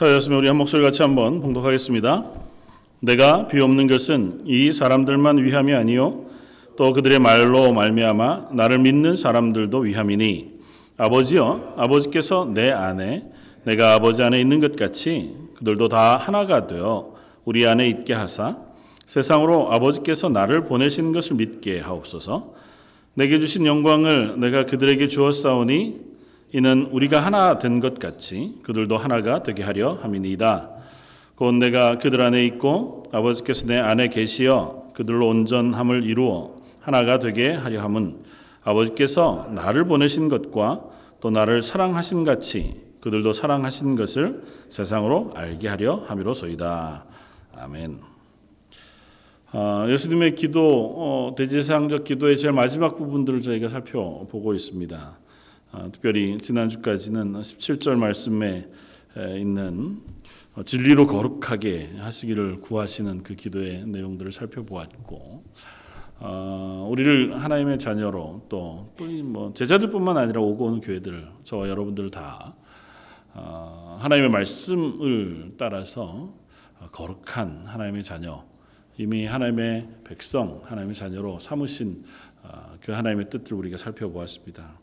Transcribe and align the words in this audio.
자, 0.00 0.10
였으면 0.14 0.38
우리 0.38 0.48
한 0.48 0.56
목소리 0.56 0.80
같이 0.80 1.02
한번 1.02 1.42
봉독하겠습니다. 1.42 2.24
내가 3.00 3.46
비 3.48 3.60
없는 3.60 3.86
것은 3.86 4.44
이 4.46 4.72
사람들만 4.72 5.44
위함이 5.44 5.74
아니요. 5.74 6.24
또 6.78 6.94
그들의 6.94 7.18
말로 7.18 7.74
말미암아 7.74 8.48
나를 8.52 8.78
믿는 8.78 9.14
사람들도 9.14 9.78
위함이니. 9.78 10.52
아버지여 10.96 11.74
아버지께서 11.76 12.50
내 12.50 12.70
안에 12.70 13.24
내가 13.64 13.92
아버지 13.92 14.22
안에 14.22 14.40
있는 14.40 14.60
것 14.60 14.74
같이 14.74 15.36
그들도 15.56 15.90
다 15.90 16.16
하나가 16.16 16.66
되어 16.66 17.12
우리 17.44 17.66
안에 17.66 17.86
있게 17.86 18.14
하사 18.14 18.56
세상으로 19.04 19.70
아버지께서 19.70 20.30
나를 20.30 20.64
보내신 20.64 21.12
것을 21.12 21.36
믿게 21.36 21.80
하옵소서. 21.80 22.54
내게 23.12 23.38
주신 23.38 23.66
영광을 23.66 24.40
내가 24.40 24.64
그들에게 24.64 25.08
주었사오니 25.08 26.09
이는 26.52 26.88
우리가 26.90 27.20
하나 27.20 27.58
된 27.58 27.80
것 27.80 27.98
같이 27.98 28.58
그들도 28.62 28.96
하나가 28.98 29.42
되게 29.42 29.62
하려 29.62 29.94
함이니이다. 30.02 30.70
곧 31.36 31.52
내가 31.54 31.98
그들 31.98 32.20
안에 32.20 32.44
있고 32.46 33.04
아버지께서 33.12 33.66
내 33.66 33.78
안에 33.78 34.08
계시어 34.08 34.90
그들로 34.92 35.28
온전함을 35.28 36.04
이루어 36.04 36.56
하나가 36.80 37.18
되게 37.18 37.52
하려 37.52 37.80
함은 37.80 38.24
아버지께서 38.62 39.48
나를 39.54 39.84
보내신 39.84 40.28
것과 40.28 40.84
또 41.20 41.30
나를 41.30 41.62
사랑하신 41.62 42.24
같이 42.24 42.80
그들도 43.00 43.32
사랑하신 43.32 43.96
것을 43.96 44.42
세상으로 44.68 45.32
알게 45.34 45.68
하려 45.68 46.04
함이로소이다. 46.06 47.04
아멘. 47.56 48.00
아, 49.52 49.86
예수님의 49.88 50.34
기도, 50.34 50.94
어, 50.96 51.34
대제사장적 51.36 52.04
기도의 52.04 52.36
제일 52.36 52.52
마지막 52.52 52.96
부분들을 52.96 53.40
저희가 53.40 53.68
살펴보고 53.68 54.54
있습니다. 54.54 55.18
아, 55.72 55.88
특별히 55.92 56.36
지난주까지는 56.38 57.34
17절 57.34 57.96
말씀에 57.96 58.68
있는 59.38 60.00
어, 60.54 60.64
진리로 60.64 61.06
거룩하게 61.06 61.90
하시기를 61.98 62.60
구하시는 62.60 63.22
그 63.22 63.36
기도의 63.36 63.86
내용들을 63.86 64.32
살펴보았고, 64.32 65.44
어, 66.18 66.88
우리를 66.90 67.40
하나님의 67.40 67.78
자녀로 67.78 68.46
또, 68.48 68.92
또뭐 68.96 69.54
제자들뿐만 69.54 70.16
아니라 70.16 70.40
오고 70.40 70.64
오는 70.64 70.80
교회들, 70.80 71.28
저와 71.44 71.68
여러분들 71.68 72.10
다 72.10 72.56
어, 73.34 73.96
하나님의 74.00 74.28
말씀을 74.30 75.54
따라서 75.56 76.34
거룩한 76.90 77.68
하나님의 77.68 78.02
자녀, 78.02 78.44
이미 78.98 79.24
하나님의 79.24 79.88
백성, 80.02 80.62
하나님의 80.64 80.96
자녀로 80.96 81.38
삼으신 81.38 82.04
그 82.80 82.90
하나님의 82.90 83.30
뜻을 83.30 83.54
우리가 83.54 83.78
살펴보았습니다. 83.78 84.80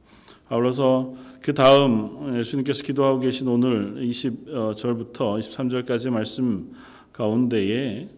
아울러서 0.49 1.13
그 1.41 1.53
다음 1.53 2.37
예수님께서 2.39 2.83
기도하고 2.83 3.19
계신 3.19 3.47
오늘 3.47 3.95
20절부터 3.95 5.39
23절까지 5.39 6.09
말씀 6.09 6.73
가운데에 7.13 8.09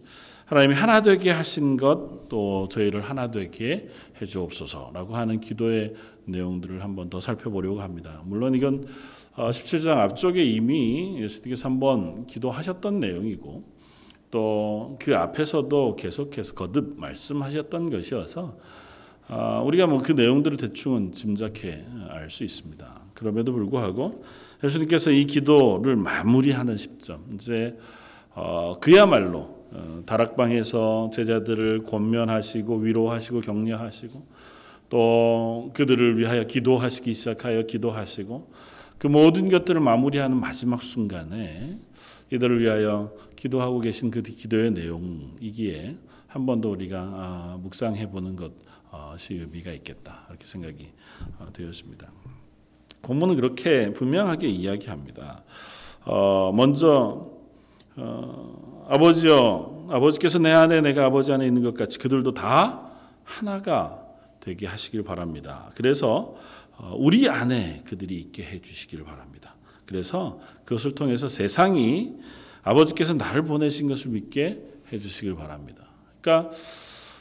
하나님이 0.46 0.74
하나 0.74 1.00
되게 1.00 1.30
하신 1.30 1.76
것 1.76 2.20
또 2.30 2.68
저희를 2.68 3.02
하나 3.02 3.30
되게 3.30 3.88
해 4.22 4.26
주옵소서라고 4.26 5.16
하는 5.16 5.40
기도의 5.40 5.94
내용들을 6.24 6.82
한번 6.82 7.10
더 7.10 7.20
살펴보려고 7.20 7.82
합니다. 7.82 8.22
물론 8.24 8.54
이건 8.54 8.86
17장 9.34 9.98
앞쪽에 9.98 10.42
이미 10.42 11.20
예수님께서 11.20 11.68
한번 11.68 12.26
기도하셨던 12.26 13.00
내용이고 13.00 13.64
또 14.30 14.96
그 15.00 15.16
앞에서도 15.16 15.96
계속해서 15.96 16.54
거듭 16.54 16.94
말씀하셨던 16.98 17.90
것이어서 17.90 18.56
아, 18.56 18.89
우리가 19.64 19.86
뭐 19.86 20.00
그 20.02 20.12
내용들을 20.12 20.56
대충은 20.56 21.12
짐작해 21.12 21.84
알 22.08 22.30
수 22.30 22.42
있습니다. 22.44 23.00
그럼에도 23.14 23.52
불구하고 23.52 24.24
예수님께서 24.64 25.10
이 25.10 25.24
기도를 25.26 25.96
마무리하는 25.96 26.76
시점 26.76 27.24
이제 27.34 27.76
어, 28.34 28.78
그야말로 28.80 29.66
어, 29.72 30.02
다락방에서 30.06 31.10
제자들을 31.12 31.84
권면하시고 31.84 32.76
위로하시고 32.78 33.40
격려하시고 33.42 34.26
또 34.88 35.70
그들을 35.74 36.18
위하여 36.18 36.44
기도하시기 36.44 37.14
시작하여 37.14 37.62
기도하시고 37.62 38.50
그 38.98 39.06
모든 39.06 39.48
것들을 39.48 39.80
마무리하는 39.80 40.36
마지막 40.38 40.82
순간에 40.82 41.78
이들을 42.32 42.60
위하여 42.60 43.12
기도하고 43.36 43.80
계신 43.80 44.10
그 44.10 44.22
기도의 44.22 44.72
내용이기에 44.72 45.96
한 46.26 46.46
번 46.46 46.60
더 46.60 46.68
우리가 46.70 46.98
아, 47.00 47.58
묵상해 47.62 48.10
보는 48.10 48.36
것 48.36 48.52
이 49.30 49.34
의미가 49.34 49.72
있겠다 49.72 50.26
이렇게 50.28 50.46
생각이 50.46 50.92
어, 51.38 51.46
되었습니다. 51.52 52.10
본문은 53.02 53.36
그렇게 53.36 53.92
분명하게 53.92 54.48
이야기합니다. 54.48 55.44
어, 56.04 56.52
먼저 56.54 57.30
아버지여 58.88 59.88
아버지께서 59.90 60.38
내 60.38 60.50
안에 60.52 60.80
내가 60.80 61.06
아버지 61.06 61.32
안에 61.32 61.46
있는 61.46 61.62
것 61.62 61.74
같이 61.74 61.98
그들도 61.98 62.34
다 62.34 62.90
하나가 63.24 64.02
되게 64.40 64.66
하시길 64.66 65.02
바랍니다. 65.02 65.70
그래서 65.74 66.34
우리 66.94 67.28
안에 67.28 67.82
그들이 67.86 68.16
있게 68.16 68.42
해 68.42 68.60
주시기를 68.62 69.04
바랍니다. 69.04 69.54
그래서 69.84 70.40
그것을 70.64 70.94
통해서 70.94 71.28
세상이 71.28 72.16
아버지께서 72.62 73.14
나를 73.14 73.42
보내신 73.42 73.88
것을 73.88 74.10
믿게 74.12 74.62
해 74.92 74.98
주시길 74.98 75.34
바랍니다. 75.34 75.84
그러니까 76.20 76.50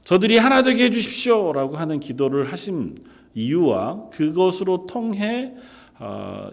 저들이 0.09 0.39
하나 0.39 0.63
되게 0.63 0.85
해 0.85 0.89
주십시오라고 0.89 1.77
하는 1.77 1.99
기도를 1.99 2.51
하신 2.51 2.95
이유와 3.35 4.09
그것으로 4.09 4.87
통해 4.87 5.53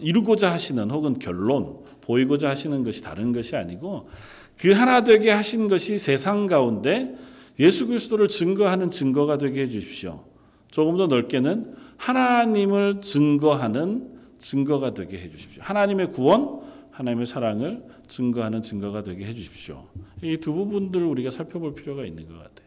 이루고자 0.00 0.52
하시는 0.52 0.90
혹은 0.90 1.18
결론 1.18 1.78
보이고자 2.02 2.50
하시는 2.50 2.84
것이 2.84 3.02
다른 3.02 3.32
것이 3.32 3.56
아니고 3.56 4.10
그 4.58 4.72
하나 4.72 5.04
되게 5.04 5.30
하신 5.30 5.68
것이 5.68 5.96
세상 5.96 6.46
가운데 6.46 7.14
예수 7.58 7.86
그리스도를 7.86 8.28
증거하는 8.28 8.90
증거가 8.90 9.38
되게 9.38 9.62
해 9.62 9.70
주십시오. 9.70 10.24
조금 10.70 10.98
더 10.98 11.06
넓게는 11.06 11.76
하나님을 11.96 13.00
증거하는 13.00 14.18
증거가 14.38 14.92
되게 14.92 15.16
해 15.16 15.30
주십시오. 15.30 15.62
하나님의 15.62 16.12
구원, 16.12 16.60
하나님의 16.90 17.24
사랑을 17.24 17.82
증거하는 18.06 18.60
증거가 18.60 19.02
되게 19.02 19.24
해 19.24 19.32
주십시오. 19.32 19.86
이 20.22 20.36
두 20.36 20.52
부분들을 20.52 21.06
우리가 21.06 21.30
살펴볼 21.30 21.74
필요가 21.74 22.04
있는 22.04 22.28
것 22.28 22.34
같아요. 22.34 22.65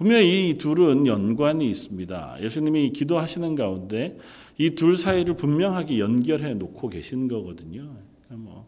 분명히 0.00 0.48
이 0.48 0.54
둘은 0.54 1.06
연관이 1.06 1.68
있습니다. 1.68 2.38
예수님이 2.40 2.88
기도하시는 2.88 3.54
가운데 3.54 4.16
이 4.56 4.70
둘 4.74 4.96
사이를 4.96 5.34
분명하게 5.34 5.98
연결해 5.98 6.54
놓고 6.54 6.88
계신 6.88 7.28
거거든요. 7.28 7.86
뭐, 8.28 8.66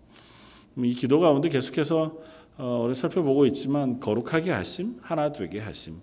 이 0.77 0.93
기도 0.93 1.21
가운데 1.21 1.49
계속해서 1.49 2.19
어, 2.59 2.83
우리 2.85 2.95
살펴보고 2.95 3.47
있지만 3.47 3.99
거룩하게 3.99 4.51
하심, 4.51 4.97
하나 5.01 5.33
되게 5.33 5.59
하심, 5.59 6.03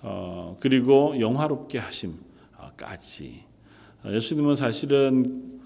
어, 0.00 0.56
그리고 0.58 1.20
영화롭게 1.20 1.78
하심까지. 1.78 3.42
예수님은 4.06 4.56
사실은 4.56 5.60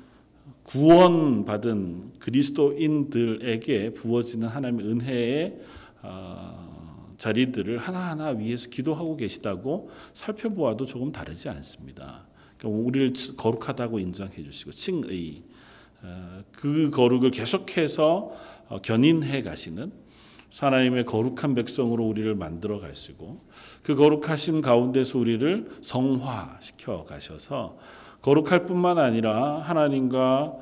구원받은 0.65 2.15
그리스도인들에게 2.19 3.95
부어지는 3.95 4.49
하나님의 4.49 4.85
은혜의 4.85 5.59
어, 6.03 6.46
자리들을 7.19 7.79
하나하나 7.79 8.29
위해서 8.29 8.69
기도하고 8.69 9.17
계시다고 9.17 9.91
살펴보아도 10.13 10.87
조금 10.87 11.13
다르지 11.13 11.49
않습니다. 11.49 12.27
그러니까 12.59 12.83
우리를 12.83 13.13
거룩하다고 13.37 13.99
인정해 13.99 14.43
주시고 14.43 14.73
칭의 14.73 15.43
그 16.53 16.91
거룩을 16.91 17.31
계속해서 17.31 18.33
견인해 18.83 19.43
가시는 19.43 19.93
하나님의 20.59 21.05
거룩한 21.05 21.55
백성으로 21.55 22.05
우리를 22.07 22.35
만들어 22.35 22.81
가시고 22.81 23.45
그 23.83 23.95
거룩하심 23.95 24.63
가운데서 24.63 25.19
우리를 25.19 25.69
성화시켜 25.83 27.05
가셔서 27.05 27.77
거룩할 28.23 28.65
뿐만 28.65 28.99
아니라 28.99 29.61
하나님과 29.61 30.55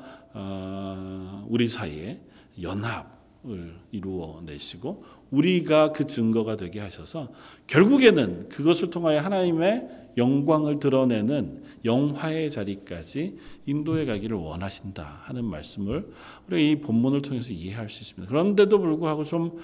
우리 1.47 1.67
사이에 1.67 2.19
연합을 2.61 3.79
이루어 3.91 4.41
내시고 4.45 5.05
우리가 5.35 5.91
그 5.91 6.07
증거가 6.07 6.55
되게 6.55 6.79
하셔서 6.79 7.29
결국에는 7.67 8.49
그것을 8.49 8.89
통하여 8.89 9.19
하나님의 9.19 9.89
영광을 10.17 10.79
드러내는 10.79 11.63
영화의 11.83 12.49
자리까지 12.49 13.37
인도해 13.65 14.05
가기를 14.05 14.37
원하신다 14.37 15.19
하는 15.23 15.45
말씀을 15.45 16.09
우리가 16.47 16.61
이 16.61 16.75
본문을 16.81 17.21
통해서 17.21 17.51
이해할 17.53 17.89
수 17.89 18.01
있습니다. 18.01 18.29
그런데도 18.29 18.79
불구하고 18.79 19.23
좀 19.23 19.59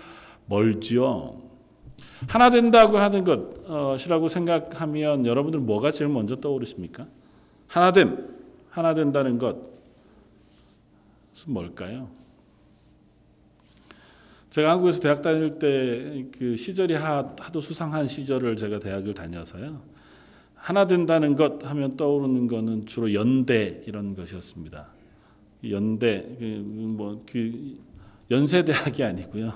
멀지요. 0.45 1.41
하나 2.27 2.49
된다고 2.49 2.97
하는 2.97 3.23
것이라고 3.23 4.27
생각하면 4.27 5.25
여러분들 5.25 5.59
뭐가 5.61 5.91
제일 5.91 6.11
먼저 6.11 6.35
떠오르십니까? 6.35 7.07
하나됨, 7.67 8.27
하나 8.69 8.93
된다는 8.93 9.39
것은 9.39 9.61
뭘까요? 11.47 12.20
제가 14.51 14.71
한국에서 14.71 14.99
대학 14.99 15.21
다닐 15.21 15.57
때 15.57 16.25
그 16.37 16.57
시절이 16.57 16.93
하 16.95 17.35
도 17.51 17.61
수상한 17.61 18.07
시절을 18.07 18.55
제가 18.57 18.79
대학을 18.79 19.13
다녀서요. 19.13 19.81
하나 20.55 20.85
된다는 20.87 21.35
것 21.35 21.65
하면 21.65 21.97
떠오르는 21.97 22.47
것은 22.47 22.85
주로 22.85 23.13
연대 23.13 23.81
이런 23.87 24.15
것이었습니다. 24.15 24.87
연대 25.69 26.19
뭐그 26.19 27.77
연세 28.29 28.63
대학이 28.63 29.03
아니고요. 29.03 29.53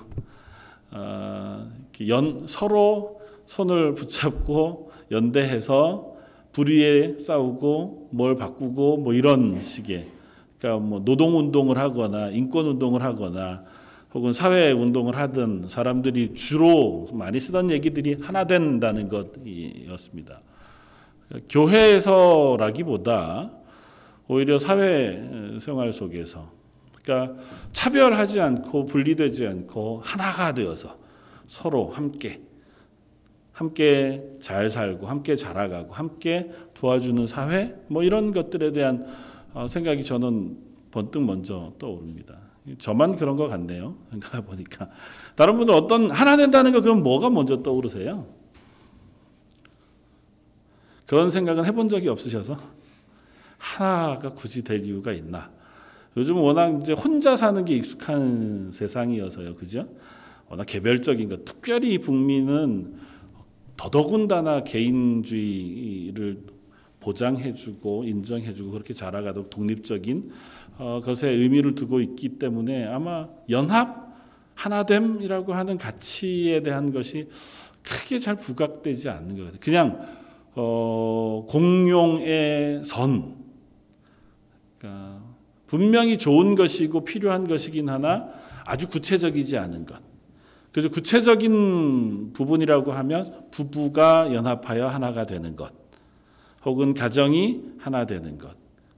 어, 0.92 1.68
이렇게 1.80 2.08
연 2.08 2.46
서로 2.46 3.20
손을 3.46 3.94
붙잡고 3.94 4.90
연대해서 5.10 6.14
불의에 6.52 7.18
싸우고 7.18 8.08
뭘 8.12 8.36
바꾸고 8.36 8.98
뭐 8.98 9.12
이런 9.12 9.60
식의 9.60 10.08
그러니까 10.58 10.84
뭐 10.86 11.04
노동 11.04 11.36
운동을 11.38 11.76
하거나 11.78 12.30
인권 12.30 12.66
운동을 12.66 13.02
하거나 13.02 13.64
혹은 14.14 14.32
사회 14.32 14.72
운동을 14.72 15.16
하던 15.16 15.68
사람들이 15.68 16.34
주로 16.34 17.06
많이 17.12 17.40
쓰던 17.40 17.70
얘기들이 17.70 18.18
하나 18.20 18.44
된다는 18.44 19.08
것이었습니다. 19.08 20.40
교회에서라기보다 21.48 23.50
오히려 24.28 24.58
사회 24.58 25.58
생활 25.60 25.92
속에서 25.92 26.50
그러니까 27.02 27.40
차별하지 27.72 28.40
않고 28.40 28.86
분리되지 28.86 29.46
않고 29.46 30.00
하나가 30.02 30.52
되어서 30.52 30.98
서로 31.46 31.88
함께 31.88 32.40
함께 33.52 34.22
잘 34.40 34.68
살고 34.68 35.06
함께 35.06 35.36
자라가고 35.36 35.94
함께 35.94 36.50
도와주는 36.74 37.26
사회 37.26 37.74
뭐 37.88 38.02
이런 38.02 38.32
것들에 38.32 38.72
대한 38.72 39.06
어, 39.54 39.66
생각이 39.66 40.04
저는 40.04 40.58
번뜩 40.90 41.24
먼저 41.24 41.72
떠오릅니다. 41.78 42.45
저만 42.78 43.16
그런 43.16 43.36
것 43.36 43.48
같네요. 43.48 43.96
생각해 44.10 44.44
보니까 44.44 44.90
다른 45.34 45.56
분들 45.56 45.74
어떤 45.74 46.10
하나 46.10 46.36
된다는 46.36 46.72
거 46.72 46.80
그럼 46.80 47.02
뭐가 47.02 47.30
먼저 47.30 47.62
떠오르세요? 47.62 48.26
그런 51.06 51.30
생각은 51.30 51.64
해본 51.64 51.88
적이 51.88 52.08
없으셔서 52.08 52.56
하나가 53.58 54.30
굳이 54.30 54.64
될 54.64 54.84
이유가 54.84 55.12
있나? 55.12 55.50
요즘 56.16 56.38
워낙 56.38 56.80
이제 56.80 56.92
혼자 56.92 57.36
사는 57.36 57.64
게 57.64 57.76
익숙한 57.76 58.72
세상이어서요, 58.72 59.54
그죠? 59.54 59.86
워낙 60.48 60.64
개별적인 60.64 61.28
것, 61.28 61.44
특별히 61.44 61.98
북미는 61.98 62.94
더더군다나 63.76 64.64
개인주의를 64.64 66.42
보장해주고 67.00 68.04
인정해주고 68.04 68.70
그렇게 68.72 68.94
자라가도록 68.94 69.50
독립적인 69.50 70.32
어, 70.78 71.00
것에 71.04 71.28
의미를 71.28 71.74
두고 71.74 72.00
있기 72.00 72.38
때문에 72.38 72.86
아마 72.86 73.28
연합 73.50 74.06
하나됨이라고 74.54 75.54
하는 75.54 75.78
가치에 75.78 76.60
대한 76.60 76.92
것이 76.92 77.28
크게 77.82 78.18
잘 78.18 78.36
부각되지 78.36 79.08
않는 79.08 79.36
것 79.36 79.44
같아요. 79.44 79.60
그냥 79.60 80.06
어, 80.54 81.44
공용의 81.48 82.84
선. 82.84 83.36
그러니까 84.78 85.22
분명히 85.66 86.18
좋은 86.18 86.54
것이고 86.54 87.04
필요한 87.04 87.46
것이긴 87.46 87.88
하나 87.88 88.28
아주 88.64 88.88
구체적이지 88.88 89.58
않은 89.58 89.86
것. 89.86 90.00
그래서 90.72 90.90
구체적인 90.90 92.32
부분이라고 92.32 92.92
하면 92.92 93.46
부부가 93.50 94.32
연합하여 94.32 94.88
하나가 94.88 95.24
되는 95.24 95.56
것. 95.56 95.72
혹은 96.64 96.94
가정이 96.94 97.62
하나 97.78 98.04
되는 98.04 98.38
것. 98.38 98.50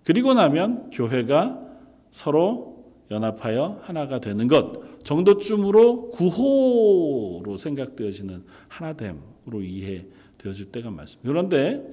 그리고 0.02 0.34
나면 0.34 0.90
교회가 0.90 1.67
서로 2.10 2.78
연합하여 3.10 3.80
하나가 3.82 4.20
되는 4.20 4.48
것 4.48 5.02
정도쯤으로 5.04 6.10
구호로 6.10 7.56
생각되어지는 7.56 8.44
하나됨으로 8.68 9.62
이해되어질 9.62 10.66
때가 10.72 10.90
많습니다. 10.90 11.28
그런데 11.28 11.88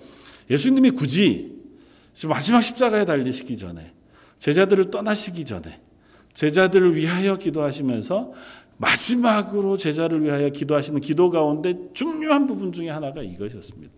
예수님이 0.49 0.91
굳이 0.91 1.55
마지막 2.27 2.61
십자가에 2.61 3.05
달리시기 3.05 3.57
전에 3.57 3.93
제자들을 4.39 4.89
떠나시기 4.89 5.45
전에 5.45 5.81
제자들을 6.33 6.95
위하여 6.95 7.37
기도하시면서 7.37 8.33
마지막으로 8.77 9.77
제자를 9.77 10.21
위하여 10.23 10.49
기도하시는 10.49 10.99
기도 10.99 11.29
가운데 11.29 11.75
중요한 11.93 12.45
부분 12.45 12.73
중에 12.73 12.89
하나가 12.89 13.21
이것이었습니다. 13.21 13.93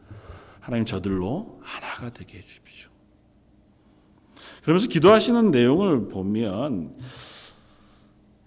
하나님 0.59 0.85
저들로 0.85 1.59
하나가 1.63 2.11
되게 2.11 2.37
해 2.37 2.41
주십시오. 2.43 2.89
그러면서 4.67 4.89
기도하시는 4.89 5.51
내용을 5.51 6.09
보면 6.09 6.93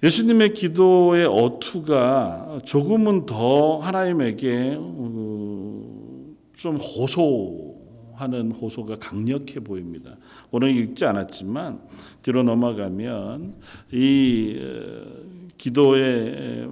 예수님의 0.02 0.52
기도의 0.52 1.24
어투가 1.24 2.60
조금은 2.66 3.24
더 3.24 3.78
하나님에게 3.78 4.76
어, 4.78 6.34
좀 6.54 6.76
호소하는 6.76 8.52
호소가 8.52 8.96
강력해 8.96 9.60
보입니다. 9.60 10.18
오늘 10.50 10.76
읽지 10.76 11.06
않았지만 11.06 11.80
뒤로 12.20 12.42
넘어가면 12.42 13.54
이 13.90 14.58
어, 14.60 15.50
기도의 15.56 16.68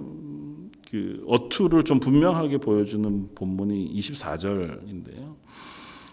그 0.90 1.24
어투를 1.26 1.84
좀 1.84 2.00
분명하게 2.00 2.58
보여주는 2.58 3.30
본문이 3.34 3.94
24절인데요. 3.94 5.27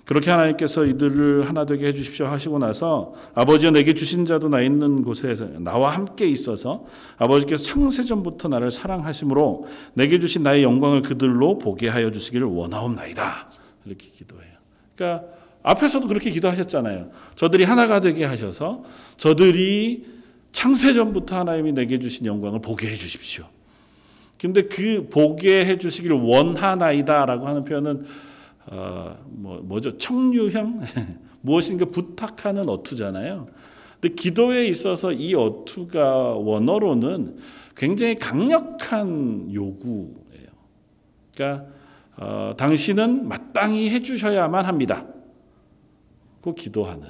그렇게 0.06 0.30
하나님께서 0.30 0.86
이들을 0.86 1.50
하나 1.50 1.66
되게 1.66 1.88
해주십시오 1.88 2.28
하시고 2.28 2.60
나서 2.60 3.13
아버지여 3.34 3.72
내게 3.72 3.96
주신 3.96 4.28
자도 4.28 4.50
나 4.50 4.62
있는 4.62 5.04
곳에 5.04 5.36
나와 5.60 5.96
함께 5.96 6.28
있어서 6.28 6.86
아버지께서 7.18 7.63
창세전부터 7.63 8.48
나를 8.48 8.69
사랑하심으로 8.69 9.68
내게 9.96 10.19
주신 10.19 10.44
나의 10.44 10.62
영광을 10.62 11.02
그들로 11.02 11.57
보게 11.57 11.90
하여 11.90 12.12
주시기를 12.12 12.46
원하옵나이다. 12.46 13.50
이렇게 13.86 14.07
기도해요. 14.07 14.54
그러니까 14.96 15.25
앞에서도 15.63 16.08
그렇게 16.08 16.30
기도하셨잖아요. 16.30 17.10
저들이 17.36 17.63
하나가 17.63 18.00
되게 18.00 18.25
하셔서 18.25 18.84
저들이 19.18 20.06
창세전부터 20.51 21.36
하나님이 21.36 21.74
내게 21.74 21.98
주신 21.98 22.28
영광을 22.28 22.62
보게 22.62 22.88
해 22.88 22.96
주십시오. 22.96 23.46
근데 24.40 24.62
그 24.62 25.08
보게 25.12 25.66
해 25.66 25.80
주시기를 25.80 26.16
원하나이다라고 26.16 27.48
하는 27.48 27.63
표현은 27.63 28.06
어, 28.67 29.17
뭐, 29.27 29.62
뭐죠? 29.62 29.97
청유형? 29.97 30.81
무엇인가 31.41 31.85
부탁하는 31.85 32.67
어투잖아요. 32.67 33.47
근데 34.00 34.15
기도에 34.15 34.67
있어서 34.67 35.12
이 35.12 35.35
어투가 35.35 36.35
원어로는 36.35 37.38
굉장히 37.75 38.15
강력한 38.15 39.53
요구예요. 39.53 40.47
그러니까, 41.33 41.65
어, 42.17 42.53
당신은 42.57 43.27
마땅히 43.27 43.89
해주셔야만 43.89 44.65
합니다. 44.65 45.06
그 46.41 46.53
기도하는 46.53 47.09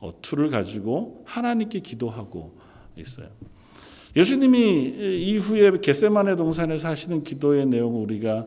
어투를 0.00 0.50
가지고 0.50 1.22
하나님께 1.24 1.80
기도하고 1.80 2.56
있어요. 2.96 3.28
예수님이 4.16 5.20
이후에 5.22 5.72
겟세만의 5.80 6.36
동산에서 6.36 6.88
하시는 6.88 7.24
기도의 7.24 7.66
내용을 7.66 8.02
우리가 8.02 8.32
어, 8.36 8.46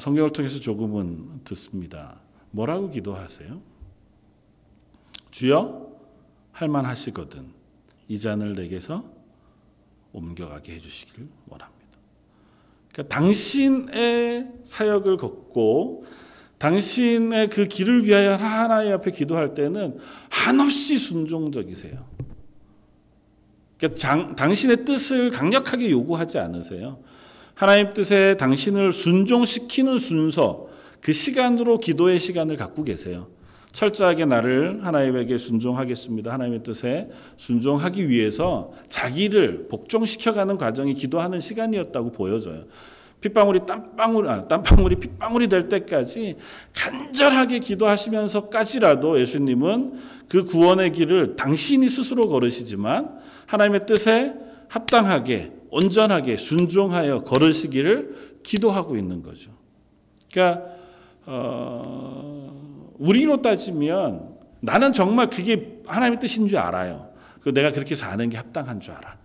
성경을 0.00 0.32
통해서 0.32 0.60
조금은 0.60 1.44
듣습니다. 1.44 2.20
뭐라고 2.50 2.90
기도하세요? 2.90 3.60
주여 5.30 5.88
할만하시거든 6.52 7.46
이 8.08 8.18
잔을 8.18 8.54
내게서 8.54 9.04
옮겨가게 10.12 10.74
해주시기를 10.74 11.28
원합니다. 11.48 11.78
그러니까 12.92 13.14
당신의 13.14 14.52
사역을 14.64 15.16
걷고 15.18 16.06
당신의 16.58 17.50
그 17.50 17.66
길을 17.66 18.04
위하여 18.06 18.34
하나님 18.34 18.92
앞에 18.94 19.12
기도할 19.12 19.54
때는 19.54 19.98
한없이 20.28 20.98
순종적이세요. 20.98 22.04
그러니까 23.76 23.98
장, 23.98 24.34
당신의 24.34 24.84
뜻을 24.84 25.30
강력하게 25.30 25.90
요구하지 25.90 26.38
않으세요. 26.38 27.00
하나님 27.58 27.92
뜻에 27.92 28.36
당신을 28.36 28.92
순종시키는 28.92 29.98
순서, 29.98 30.68
그 31.00 31.12
시간으로 31.12 31.80
기도의 31.80 32.20
시간을 32.20 32.54
갖고 32.54 32.84
계세요. 32.84 33.26
철저하게 33.72 34.26
나를 34.26 34.86
하나님에게 34.86 35.38
순종하겠습니다. 35.38 36.32
하나님의 36.32 36.62
뜻에 36.62 37.08
순종하기 37.36 38.08
위해서 38.08 38.70
자기를 38.86 39.66
복종시켜가는 39.70 40.56
과정이 40.56 40.94
기도하는 40.94 41.40
시간이었다고 41.40 42.12
보여져요. 42.12 42.62
핏방울이 43.20 43.66
땀방울, 43.66 44.28
아, 44.28 44.46
땀방울이 44.46 44.94
핏방울이 44.94 45.48
될 45.48 45.68
때까지 45.68 46.36
간절하게 46.76 47.58
기도하시면서까지라도 47.58 49.18
예수님은 49.20 49.94
그 50.28 50.44
구원의 50.44 50.92
길을 50.92 51.34
당신이 51.34 51.88
스스로 51.88 52.28
걸으시지만 52.28 53.18
하나님의 53.46 53.84
뜻에 53.86 54.36
합당하게 54.68 55.57
온전하게 55.70 56.36
순종하여 56.36 57.24
걸으시기를 57.24 58.40
기도하고 58.42 58.96
있는 58.96 59.22
거죠. 59.22 59.50
그러니까 60.30 60.64
어, 61.26 62.94
우리로 62.98 63.42
따지면 63.42 64.36
나는 64.60 64.92
정말 64.92 65.30
그게 65.30 65.80
하나님의 65.86 66.20
뜻인 66.20 66.48
줄 66.48 66.58
알아요. 66.58 67.08
그 67.40 67.52
내가 67.52 67.72
그렇게 67.72 67.94
사는 67.94 68.28
게 68.28 68.36
합당한 68.36 68.80
줄 68.80 68.94
알아. 68.94 69.16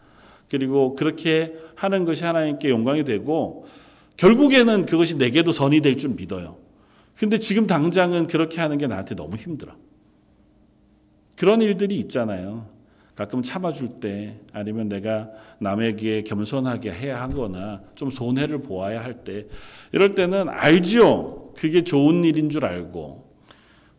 그리고 0.50 0.94
그렇게 0.96 1.56
하는 1.76 2.06
것이 2.06 2.24
하나님께 2.24 2.70
영광이 2.70 3.04
되고 3.04 3.66
결국에는 4.18 4.86
그것이 4.86 5.18
내게도 5.18 5.52
선이 5.52 5.82
될 5.82 5.98
줄 5.98 6.12
믿어요. 6.12 6.58
근데 7.16 7.40
지금 7.40 7.68
당장은 7.68 8.28
그렇게 8.28 8.60
하는 8.62 8.78
게 8.78 8.88
나한테 8.88 9.16
너무 9.16 9.36
힘들어. 9.36 9.74
그런 11.36 11.62
일들이 11.62 11.98
있잖아요. 12.00 12.68
가끔 13.16 13.44
참아줄 13.44 14.00
때 14.00 14.40
아니면 14.54 14.90
내가 14.90 15.30
남에게 15.60 16.24
겸손하게 16.24 16.92
해야 16.92 17.22
하거나 17.22 17.82
좀 17.96 18.10
손해를 18.10 18.64
보아야 18.64 19.04
할 19.04 19.24
때 19.24 19.46
이럴 19.92 20.16
때는 20.16 20.50
알지요. 20.50 21.54
그게 21.56 21.84
좋은 21.84 22.26
일인 22.26 22.50
줄 22.50 22.66
알고 22.66 23.32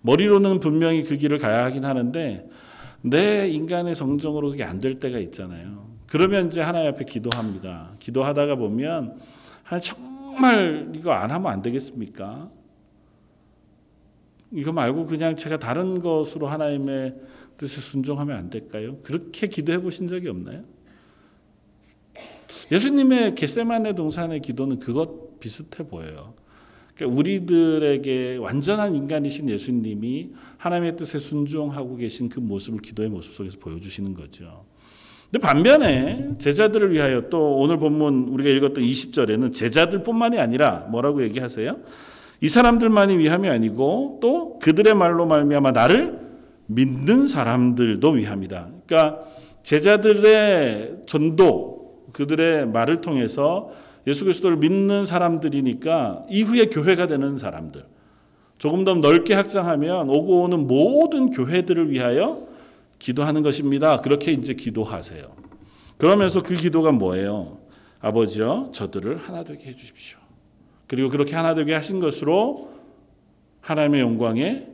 머리로는 0.01 0.61
분명히 0.61 1.05
그 1.05 1.17
길을 1.17 1.39
가야 1.39 1.65
하긴 1.67 1.85
하는데 1.85 2.49
내 3.03 3.49
인간의 3.49 3.95
성정으로 3.95 4.51
그게 4.51 4.65
안 4.65 4.81
될 4.81 4.99
때가 4.99 5.19
있잖아요. 5.19 5.89
그러면 6.09 6.49
이제 6.49 6.61
하나님 6.61 6.89
앞에 6.93 7.05
기도합니다. 7.05 7.93
기도하다가 8.01 8.57
보면 8.57 9.19
하나 9.63 9.81
정말 9.81 10.91
이거 10.95 11.13
안 11.13 11.31
하면 11.31 11.53
안 11.53 11.63
되겠습니까? 11.63 12.51
이거 14.55 14.73
말고 14.73 15.07
그냥 15.07 15.37
제가 15.37 15.59
다른 15.59 16.01
것으로 16.01 16.47
하나님의 16.47 17.15
뜻에 17.57 17.81
순종하면 17.81 18.37
안 18.37 18.51
될까요? 18.51 18.99
그렇게 19.03 19.49
기도해 19.49 19.81
보신 19.81 20.09
적이 20.09 20.29
없나요? 20.29 20.63
예수님의 22.71 23.35
겟세마네 23.35 23.95
동산의 23.95 24.41
기도는 24.41 24.79
그것 24.79 25.41
비슷해 25.41 25.87
보여요. 25.87 26.35
그러니까 26.95 27.19
우리들에게 27.19 28.37
완전한 28.37 28.95
인간이신 28.95 29.49
예수님이 29.49 30.31
하나님의 30.59 30.97
뜻에 30.97 31.19
순종하고 31.19 31.97
계신 31.97 32.29
그 32.29 32.39
모습을 32.39 32.81
기도의 32.81 33.09
모습 33.09 33.33
속에서 33.33 33.59
보여주시는 33.59 34.15
거죠. 34.15 34.65
근데 35.25 35.45
반면에 35.45 36.35
제자들을 36.39 36.93
위하여 36.93 37.29
또 37.29 37.57
오늘 37.57 37.79
본문 37.79 38.29
우리가 38.29 38.51
읽었던 38.51 38.85
20절에는 38.85 39.53
제자들뿐만이 39.53 40.39
아니라 40.39 40.87
뭐라고 40.91 41.25
얘기하세요? 41.25 41.77
이 42.41 42.49
사람들만이 42.49 43.19
위함이 43.19 43.49
아니고 43.49 44.19
또 44.21 44.59
그들의 44.59 44.95
말로 44.95 45.27
말미암아 45.27 45.73
나를 45.73 46.19
믿는 46.67 47.29
사람들도 47.29 48.11
위함이다. 48.11 48.69
그러니까 48.87 49.21
제자들의 49.63 51.03
전도 51.07 52.05
그들의 52.13 52.69
말을 52.69 53.01
통해서 53.01 53.71
예수 54.07 54.25
그리스도를 54.25 54.59
믿는 54.59 55.07
사람들이니까 55.07 56.27
이후에 56.31 56.67
교회가 56.67 57.07
되는 57.07 57.39
사람들. 57.39 57.85
조금 58.59 58.85
더 58.85 58.95
넓게 58.95 59.35
확장하면 59.35 60.09
오고 60.11 60.43
오는 60.43 60.67
모든 60.67 61.31
교회들을 61.31 61.91
위하여 61.91 62.47
기도하는 62.99 63.43
것입니다. 63.43 63.99
그렇게 63.99 64.33
이제 64.33 64.55
기도하세요. 64.55 65.23
그러면서 65.99 66.43
그 66.43 66.55
기도가 66.55 66.93
뭐예요? 66.93 67.59
아버지여, 68.01 68.71
저들을 68.73 69.19
하나 69.19 69.43
되게 69.45 69.71
해 69.71 69.77
주십시오. 69.77 70.19
그리고 70.95 71.11
그렇게 71.11 71.35
하나 71.35 71.57
되게 71.57 71.75
하신 71.75 71.99
것으로 71.99 72.73
하나님의 73.63 74.01
영광에 74.01 74.69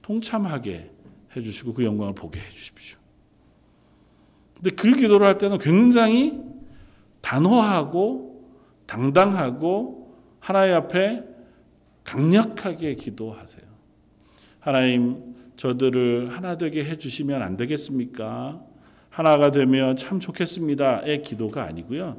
통참하게 0.00 0.90
해 1.36 1.42
주시고 1.42 1.74
그 1.74 1.84
영광을 1.84 2.14
보게 2.14 2.40
해 2.40 2.50
주십시오. 2.50 2.96
근데 4.54 4.70
그 4.70 4.92
기도를 4.92 5.26
할 5.26 5.36
때는 5.36 5.58
굉장히 5.58 6.40
단호하고 7.20 8.48
당당하고 8.86 10.16
하나님 10.40 10.74
앞에 10.74 11.24
강력하게 12.02 12.94
기도하세요. 12.94 13.66
하나님, 14.60 15.34
저들을 15.56 16.30
하나 16.34 16.56
되게 16.56 16.82
해 16.82 16.96
주시면 16.96 17.42
안 17.42 17.58
되겠습니까? 17.58 18.58
하나가 19.10 19.50
되면 19.50 19.96
참 19.96 20.18
좋겠습니다의 20.18 21.22
기도가 21.22 21.64
아니고요. 21.64 22.16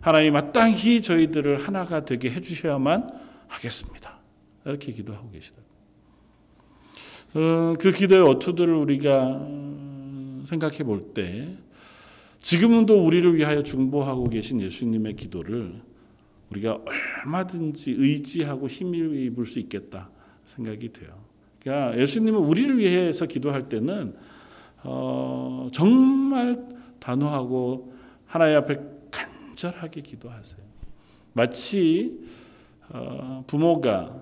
하나님 0.00 0.32
마땅히 0.34 1.02
저희들을 1.02 1.58
하나가 1.66 2.04
되게 2.04 2.30
해 2.30 2.40
주셔야만 2.40 3.08
하겠습니다. 3.48 4.18
이렇게 4.64 4.92
기도하고 4.92 5.30
계시다. 5.30 5.58
어, 7.34 7.74
그 7.78 7.92
기도의 7.92 8.22
어투들을 8.22 8.72
우리가 8.74 9.46
생각해 10.44 10.78
볼 10.84 11.12
때 11.14 11.48
지금도 12.40 13.04
우리를 13.04 13.36
위하여 13.36 13.62
중보하고 13.62 14.24
계신 14.24 14.60
예수님의 14.60 15.16
기도를 15.16 15.82
우리가 16.50 16.78
얼마든지 17.26 17.96
의지하고 17.98 18.68
힘입을 18.68 19.44
수 19.44 19.58
있겠다 19.58 20.08
생각이 20.44 20.92
돼요. 20.92 21.10
그러니까 21.60 21.98
예수님은 22.00 22.38
우리를 22.38 22.78
위해서 22.78 23.26
기도할 23.26 23.68
때는 23.68 24.14
어, 24.84 25.68
정말 25.72 26.64
단호하고 27.00 27.92
하나님 28.26 28.56
앞에 28.58 28.78
간절하게 29.58 30.02
기도하세요. 30.02 30.60
마치 31.32 32.20
어, 32.90 33.44
부모가 33.46 34.16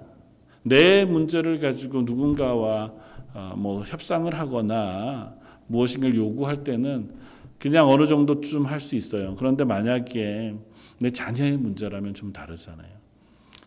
내 0.63 1.05
문제를 1.05 1.61
가지고 1.61 2.03
누군가와 2.03 2.93
어, 3.35 3.55
뭐 3.57 3.83
협상을 3.83 4.33
하거나 4.35 5.37
무엇인가를 5.67 6.17
요구할 6.17 6.65
때는 6.65 7.11
그냥 7.59 7.89
어느 7.89 8.07
정도쯤 8.07 8.67
할 8.67 8.81
수 8.81 8.97
있어요. 8.97 9.35
그런데 9.37 9.65
만약에 9.65 10.55
내 11.01 11.11
자녀의 11.11 11.59
문제라면 11.59 12.15
좀 12.15 12.33
다르잖아요. 12.33 12.97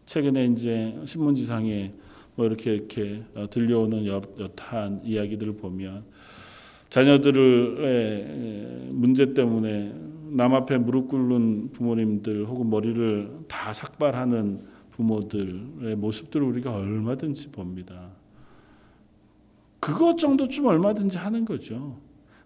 최근에 0.05 0.45
이제 0.45 0.99
신문지상에 1.05 1.93
뭐 2.35 2.47
이렇게 2.47 2.73
이렇게 2.73 3.23
들려오는 3.51 4.05
여타한 4.07 5.01
이야기들을 5.03 5.57
보면 5.57 6.03
자녀들의 6.89 8.89
문제 8.91 9.33
때문에 9.33 9.93
남 10.31 10.53
앞에 10.53 10.77
무릎 10.77 11.09
꿇는 11.09 11.71
부모님들 11.71 12.45
혹은 12.45 12.69
머리를 12.69 13.29
다 13.47 13.73
삭발하는 13.73 14.59
부모들의 14.91 15.95
모습들을 15.95 16.45
우리가 16.45 16.75
얼마든지 16.75 17.49
봅니다. 17.49 18.09
그것 19.79 20.17
정도쯤 20.17 20.65
얼마든지 20.65 21.17
하는 21.17 21.45
거죠. 21.45 21.97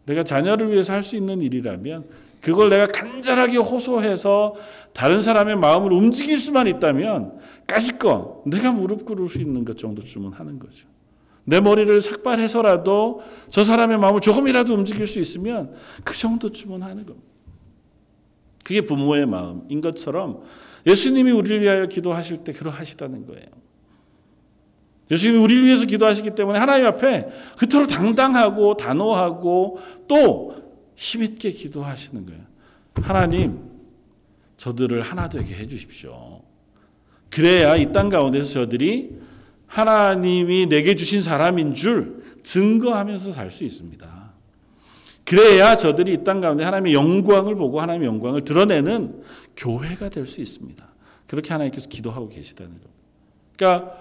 내가 0.06 0.24
자녀를 0.24 0.72
위해서 0.72 0.94
할 0.94 1.02
수 1.02 1.16
있는 1.16 1.42
일이라면 1.42 2.06
그걸 2.42 2.70
내가 2.70 2.86
간절하게 2.88 3.58
호소해서 3.58 4.54
다른 4.94 5.22
사람의 5.22 5.58
마음을 5.58 5.94
움직일 5.94 6.38
수만 6.38 6.68
있다면 6.68 7.40
까짓거 7.66 8.44
내가 8.46 8.74
무릎 8.74 9.06
꿇을 9.06 9.30
수 9.30 9.42
있는 9.42 9.64
것 9.64 9.78
정도쯤은 9.78 10.34
하는 10.34 10.60
거죠. 10.60 10.88
내 11.46 11.60
머리를 11.60 12.02
삭발해서라도 12.02 13.22
저 13.50 13.64
사람의 13.64 13.98
마음을 13.98 14.22
조금이라도 14.22 14.74
움직일 14.74 15.08
수 15.08 15.20
있으면 15.20 15.74
그 16.04 16.18
정도쯤은 16.18 16.82
하는 16.82 17.06
겁니다. 17.06 17.28
그게 18.64 18.82
부모의 18.82 19.26
마음인 19.26 19.82
것처럼 19.82 20.44
예수님이 20.88 21.32
우리를 21.32 21.62
위하여 21.62 21.86
기도하실 21.88 22.38
때 22.40 22.54
그러하시다는 22.54 23.26
거예요. 23.28 23.46
예수님이 25.12 25.40
우리를 25.44 25.66
위해서 25.66 25.86
기도하시기 25.86 26.32
때문에 26.32 26.60
하나님 26.60 26.86
앞에 26.88 27.28
그토록 27.58 27.90
당당하고 27.90 28.78
단호하고 28.78 29.80
또 30.08 30.56
힘있게 30.96 31.52
기도하시는 31.52 32.26
거예요. 32.26 32.42
하나님, 32.96 33.60
저들을 34.56 35.02
하나 35.02 35.28
되게 35.28 35.56
해 35.56 35.68
주십시오. 35.68 36.42
그래야 37.30 37.76
이 37.76 37.92
땅 37.92 38.10
가운데서 38.10 38.54
저들이 38.54 39.20
하나님이 39.74 40.68
내게 40.68 40.94
주신 40.96 41.22
사람인 41.22 41.74
줄 41.74 42.24
증거하면서 42.44 43.32
살 43.32 43.50
수 43.50 43.64
있습니다. 43.64 44.32
그래야 45.26 45.76
저들이 45.76 46.14
이 46.14 46.24
땅 46.24 46.42
가운데 46.42 46.64
하나님의 46.64 46.94
영광을 46.94 47.56
보고 47.56 47.82
하나님의 47.82 48.08
영광을 48.08 48.44
드러내는 48.44 49.24
교회가 49.58 50.10
될 50.10 50.28
수 50.28 50.42
있습니다. 50.42 50.88
그렇게 51.28 51.50
하나님께서 51.54 51.90
기도하고 51.90 52.30
계시다는 52.30 52.72
겁니다. 52.72 52.90
그러니까 53.58 53.98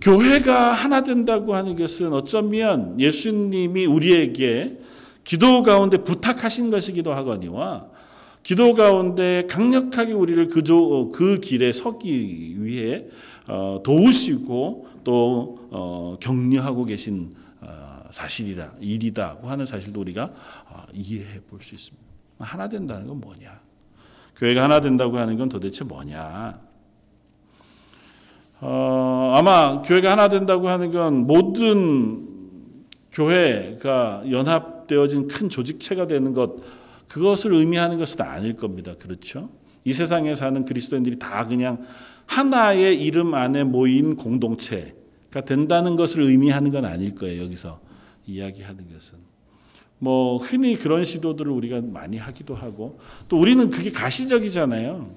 교회가 0.00 0.72
하나 0.72 1.02
된다고 1.02 1.54
하는 1.54 1.76
것은 1.76 2.14
어쩌면 2.14 2.98
예수님이 2.98 3.84
우리에게 3.84 4.78
기도 5.24 5.62
가운데 5.62 5.98
부탁하신 5.98 6.70
것이기도 6.70 7.12
하거니와 7.12 7.88
기도 8.42 8.72
가운데 8.74 9.46
강력하게 9.50 10.12
우리를 10.14 10.48
그, 10.48 10.62
그 11.12 11.40
길에 11.40 11.72
서기 11.72 12.56
위해 12.64 13.04
어, 13.04 13.31
도우시고 13.82 14.88
또 15.04 15.68
어, 15.70 16.16
격려하고 16.20 16.84
계신 16.84 17.32
어, 17.60 18.02
사실이라 18.10 18.74
일이다고 18.80 19.48
하는 19.48 19.64
사실도 19.64 20.00
우리가 20.00 20.30
이해해 20.92 21.40
볼 21.48 21.60
수 21.62 21.74
있습니다. 21.74 22.02
하나 22.38 22.68
된다는 22.68 23.06
건 23.06 23.20
뭐냐? 23.20 23.60
교회가 24.36 24.64
하나 24.64 24.80
된다고 24.80 25.18
하는 25.18 25.36
건 25.38 25.48
도대체 25.48 25.84
뭐냐? 25.84 26.60
어, 28.60 29.32
아마 29.34 29.82
교회가 29.82 30.12
하나 30.12 30.28
된다고 30.28 30.68
하는 30.68 30.92
건 30.92 31.26
모든 31.26 32.28
교회가 33.12 34.24
연합되어진 34.30 35.28
큰 35.28 35.48
조직체가 35.48 36.06
되는 36.06 36.32
것 36.32 36.56
그것을 37.08 37.52
의미하는 37.52 37.98
것은 37.98 38.22
아닐 38.22 38.56
겁니다. 38.56 38.94
그렇죠? 38.98 39.50
이 39.84 39.92
세상에 39.92 40.34
사는 40.34 40.64
그리스도인들이 40.64 41.18
다 41.18 41.46
그냥 41.46 41.84
하나의 42.26 43.02
이름 43.02 43.34
안에 43.34 43.64
모인 43.64 44.16
공동체가 44.16 45.42
된다는 45.44 45.96
것을 45.96 46.22
의미하는 46.22 46.70
건 46.70 46.84
아닐 46.84 47.14
거예요. 47.14 47.42
여기서 47.42 47.80
이야기하는 48.26 48.92
것은. 48.92 49.18
뭐 49.98 50.36
흔히 50.36 50.76
그런 50.76 51.04
시도들을 51.04 51.50
우리가 51.52 51.80
많이 51.80 52.18
하기도 52.18 52.56
하고 52.56 52.98
또 53.28 53.38
우리는 53.38 53.70
그게 53.70 53.90
가시적이잖아요. 53.90 55.14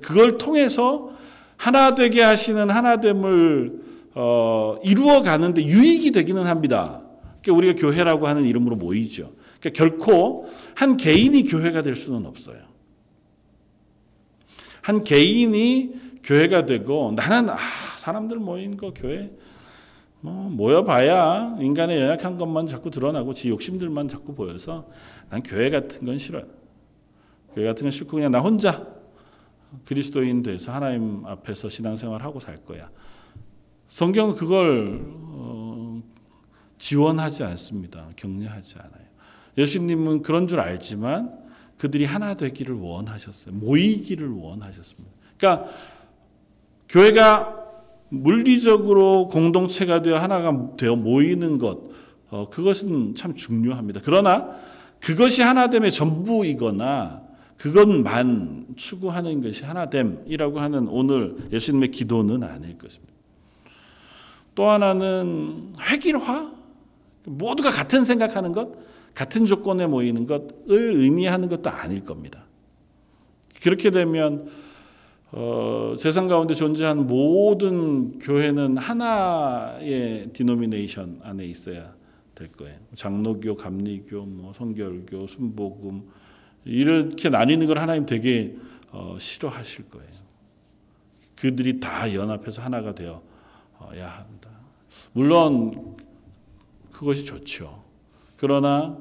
그걸 0.00 0.38
통해서 0.38 1.10
하나 1.56 1.94
되게 1.94 2.22
하시는 2.22 2.70
하나됨을 2.70 3.82
어, 4.14 4.76
이루어 4.82 5.22
가는데 5.22 5.64
유익이 5.64 6.12
되기는 6.12 6.46
합니다. 6.46 7.02
그러니까 7.42 7.52
우리가 7.52 7.74
교회라고 7.74 8.26
하는 8.26 8.44
이름으로 8.44 8.76
모이죠. 8.76 9.32
그러니까 9.60 9.78
결코 9.78 10.48
한 10.74 10.96
개인이 10.96 11.42
교회가 11.44 11.82
될 11.82 11.94
수는 11.94 12.24
없어요. 12.26 12.58
한 14.80 15.02
개인이 15.02 15.92
교회가 16.24 16.66
되고 16.66 17.12
나는 17.14 17.50
아, 17.50 17.58
사람들 17.98 18.38
모인 18.38 18.76
거 18.76 18.92
교회 18.92 19.30
뭐 20.20 20.48
모여봐야 20.48 21.56
인간의 21.60 22.00
연약한 22.00 22.38
것만 22.38 22.66
자꾸 22.66 22.90
드러나고 22.90 23.34
지 23.34 23.50
욕심들만 23.50 24.08
자꾸 24.08 24.34
보여서 24.34 24.88
난 25.28 25.42
교회 25.42 25.68
같은 25.68 26.06
건 26.06 26.16
싫어요. 26.16 26.44
교회 27.52 27.66
같은 27.66 27.84
건 27.84 27.90
싫고 27.90 28.12
그냥 28.12 28.32
나 28.32 28.40
혼자 28.40 28.86
그리스도인 29.84 30.42
돼서 30.42 30.72
하나님 30.72 31.26
앞에서 31.26 31.68
신앙생활하고 31.68 32.40
살 32.40 32.56
거야. 32.64 32.90
성경은 33.88 34.34
그걸 34.36 35.02
어, 35.04 36.02
지원하지 36.78 37.44
않습니다. 37.44 38.08
격려하지 38.16 38.78
않아요. 38.78 39.04
예수님은 39.58 40.22
그런 40.22 40.46
줄 40.48 40.58
알지만 40.58 41.38
그들이 41.76 42.06
하나 42.06 42.34
되기를 42.34 42.76
원하셨어요. 42.76 43.54
모이기를 43.56 44.30
원하셨습니다. 44.30 45.10
그러니까 45.36 45.70
교회가 46.94 47.64
물리적으로 48.08 49.26
공동체가 49.26 50.02
되어 50.02 50.16
하나가 50.18 50.76
되어 50.76 50.94
모이는 50.94 51.58
것, 51.58 51.80
어, 52.30 52.48
그것은 52.48 53.16
참 53.16 53.34
중요합니다. 53.34 54.00
그러나 54.04 54.54
그것이 55.00 55.42
하나됨의 55.42 55.90
전부이거나 55.90 57.22
그것만 57.56 58.66
추구하는 58.76 59.42
것이 59.42 59.64
하나됨이라고 59.64 60.60
하는 60.60 60.86
오늘 60.86 61.36
예수님의 61.52 61.90
기도는 61.90 62.44
아닐 62.44 62.78
것입니다. 62.78 63.12
또 64.54 64.70
하나는 64.70 65.72
획일화? 65.90 66.52
모두가 67.24 67.70
같은 67.70 68.04
생각하는 68.04 68.52
것, 68.52 68.70
같은 69.14 69.46
조건에 69.46 69.88
모이는 69.88 70.28
것을 70.28 70.46
의미하는 70.68 71.48
것도 71.48 71.70
아닐 71.70 72.04
겁니다. 72.04 72.44
그렇게 73.62 73.90
되면 73.90 74.48
어, 75.36 75.96
세상 75.98 76.28
가운데 76.28 76.54
존재하는 76.54 77.08
모든 77.08 78.20
교회는 78.20 78.76
하나의 78.76 80.30
디노미네이션 80.32 81.22
안에 81.24 81.44
있어야 81.44 81.92
될 82.36 82.52
거예요. 82.52 82.78
장로교, 82.94 83.56
감리교, 83.56 84.26
뭐 84.26 84.52
성결교, 84.52 85.26
순복음 85.26 86.08
이렇게 86.64 87.30
나뉘는 87.30 87.66
걸 87.66 87.80
하나님 87.80 88.06
되게 88.06 88.54
어, 88.92 89.16
싫어하실 89.18 89.90
거예요. 89.90 90.08
그들이 91.34 91.80
다 91.80 92.14
연합해서 92.14 92.62
하나가 92.62 92.94
되어야 92.94 93.20
한다. 93.90 94.50
물론 95.14 95.96
그것이 96.92 97.24
좋죠. 97.24 97.82
그러나 98.36 98.96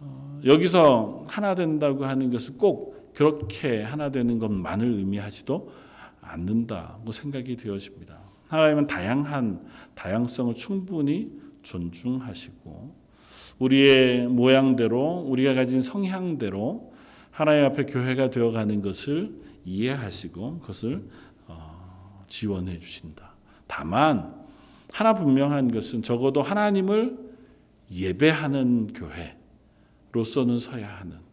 어, 0.00 0.40
여기서 0.44 1.26
하나 1.28 1.54
된다고 1.54 2.06
하는 2.06 2.32
것은 2.32 2.58
꼭 2.58 2.99
그렇게 3.20 3.82
하나 3.82 4.10
되는 4.10 4.38
것만을 4.38 4.86
의미하지도 4.94 5.70
않는다고 6.22 7.12
생각이 7.12 7.54
되어집니다. 7.54 8.18
하나님은 8.48 8.86
다양한 8.86 9.62
다양성을 9.94 10.54
충분히 10.54 11.30
존중하시고 11.60 12.94
우리의 13.58 14.26
모양대로 14.26 15.18
우리가 15.28 15.52
가진 15.52 15.82
성향대로 15.82 16.94
하나님 17.30 17.66
앞에 17.66 17.84
교회가 17.84 18.30
되어가는 18.30 18.80
것을 18.80 19.34
이해하시고 19.66 20.60
그것을 20.60 21.06
어, 21.46 22.24
지원해 22.26 22.80
주신다. 22.80 23.34
다만 23.66 24.34
하나 24.94 25.12
분명한 25.12 25.72
것은 25.72 26.02
적어도 26.02 26.40
하나님을 26.40 27.18
예배하는 27.92 28.94
교회로서는 28.94 30.58
서야 30.58 30.88
하는 30.88 31.18
그 31.18 31.29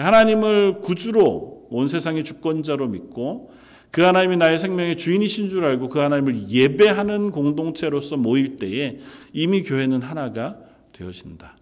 하나님을 0.00 0.80
구주로 0.80 1.66
온 1.70 1.88
세상의 1.88 2.24
주권자로 2.24 2.88
믿고 2.88 3.50
그 3.90 4.02
하나님이 4.02 4.36
나의 4.36 4.58
생명의 4.58 4.96
주인이신 4.96 5.48
줄 5.48 5.64
알고 5.64 5.88
그 5.88 5.98
하나님을 5.98 6.48
예배하는 6.48 7.30
공동체로서 7.32 8.16
모일 8.16 8.56
때에 8.56 8.98
이미 9.32 9.62
교회는 9.62 10.02
하나가 10.02 10.58
되어진다 10.92 11.56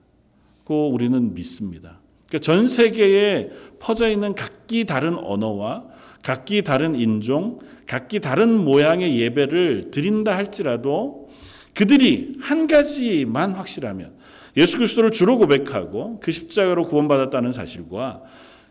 고 0.65 0.91
우리는 0.91 1.33
믿습니다. 1.35 2.01
그러니까 2.29 2.39
전 2.41 2.67
세계에 2.67 3.51
퍼져 3.79 4.11
있는 4.11 4.35
각기 4.35 4.85
다른 4.85 5.17
언어와 5.17 5.87
각기 6.23 6.63
다른 6.63 6.95
인종, 6.95 7.59
각기 7.87 8.21
다른 8.21 8.53
모양의 8.65 9.19
예배를 9.19 9.91
드린다 9.91 10.37
할지라도 10.37 11.31
그들이 11.75 12.37
한 12.41 12.67
가지만 12.67 13.53
확실하면 13.53 14.18
예수 14.59 14.77
그리스도를 14.77 15.13
주로 15.13 15.39
고백하고 15.39 16.19
그 16.21 16.33
십자가로 16.33 16.83
구원받았다는 16.83 17.53
사실과 17.53 18.23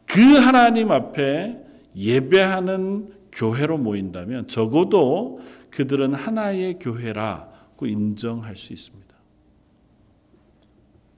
그 0.05 0.19
하나님 0.21 0.91
앞에 0.91 1.63
예배하는 1.95 3.13
교회로 3.31 3.77
모인다면 3.77 4.47
적어도 4.47 5.39
그들은 5.71 6.13
하나의 6.13 6.77
교회라고 6.79 7.85
인정할 7.85 8.57
수 8.57 8.73
있습니다. 8.73 9.07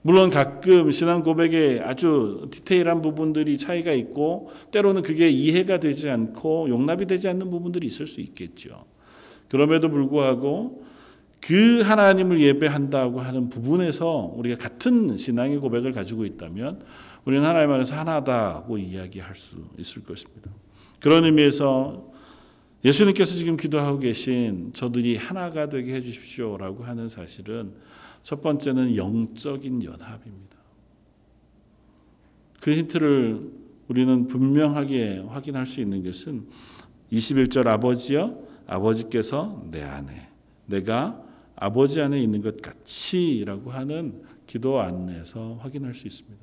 물론 0.02 0.30
가끔 0.30 0.90
신앙 0.92 1.24
고백에 1.24 1.80
아주 1.80 2.48
디테일한 2.52 3.02
부분들이 3.02 3.58
차이가 3.58 3.92
있고 3.92 4.50
때로는 4.70 5.02
그게 5.02 5.28
이해가 5.28 5.80
되지 5.80 6.08
않고 6.08 6.68
용납이 6.68 7.06
되지 7.06 7.28
않는 7.28 7.50
부분들이 7.50 7.88
있을 7.88 8.06
수 8.06 8.20
있겠죠. 8.20 8.84
그럼에도 9.48 9.90
불구하고 9.90 10.84
그 11.40 11.80
하나님을 11.80 12.40
예배한다고 12.40 13.20
하는 13.20 13.48
부분에서 13.48 14.32
우리가 14.36 14.56
같은 14.56 15.16
신앙의 15.16 15.58
고백을 15.58 15.92
가지고 15.92 16.24
있다면 16.24 16.82
우리는 17.24 17.44
하나님 17.46 17.70
안에서 17.72 17.96
하나다고 17.96 18.78
이야기할 18.78 19.34
수 19.34 19.56
있을 19.78 20.04
것입니다. 20.04 20.50
그런 21.00 21.24
의미에서 21.24 22.10
예수님께서 22.84 23.34
지금 23.34 23.56
기도하고 23.56 23.98
계신 23.98 24.72
저들이 24.72 25.16
하나가 25.16 25.68
되게 25.68 25.94
해 25.94 26.00
주십시오라고 26.00 26.84
하는 26.84 27.08
사실은 27.08 27.72
첫 28.22 28.42
번째는 28.42 28.96
영적인 28.96 29.82
연합입니다. 29.82 30.56
그 32.60 32.74
힌트를 32.74 33.50
우리는 33.88 34.26
분명하게 34.26 35.24
확인할 35.28 35.66
수 35.66 35.80
있는 35.80 36.02
것은 36.04 36.46
21절 37.12 37.66
아버지여 37.66 38.38
아버지께서 38.66 39.66
내 39.70 39.82
안에 39.82 40.28
내가 40.66 41.29
아버지 41.60 42.00
안에 42.00 42.20
있는 42.20 42.40
것 42.40 42.60
같이라고 42.60 43.70
하는 43.70 44.22
기도 44.46 44.80
안에서 44.80 45.58
확인할 45.60 45.94
수 45.94 46.06
있습니다. 46.06 46.40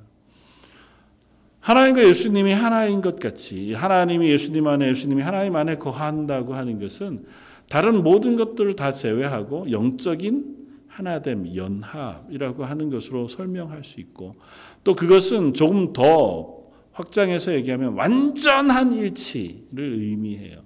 하나님과 1.60 2.06
예수님이 2.06 2.52
하나인 2.52 3.02
것 3.02 3.18
같이 3.18 3.74
하나님이 3.74 4.30
예수님 4.30 4.66
안에 4.66 4.88
예수님이 4.88 5.20
하나님 5.20 5.56
안에 5.56 5.76
거한다고 5.76 6.54
하는 6.54 6.80
것은 6.80 7.26
다른 7.68 8.02
모든 8.02 8.36
것들을 8.36 8.72
다 8.74 8.92
제외하고 8.92 9.70
영적인 9.70 10.56
하나됨, 10.86 11.54
연합이라고 11.54 12.64
하는 12.64 12.88
것으로 12.88 13.28
설명할 13.28 13.84
수 13.84 14.00
있고 14.00 14.36
또 14.84 14.94
그것은 14.94 15.52
조금 15.52 15.92
더 15.92 16.58
확장해서 16.92 17.54
얘기하면 17.54 17.94
완전한 17.94 18.92
일치를 18.92 19.94
의미해요. 19.94 20.62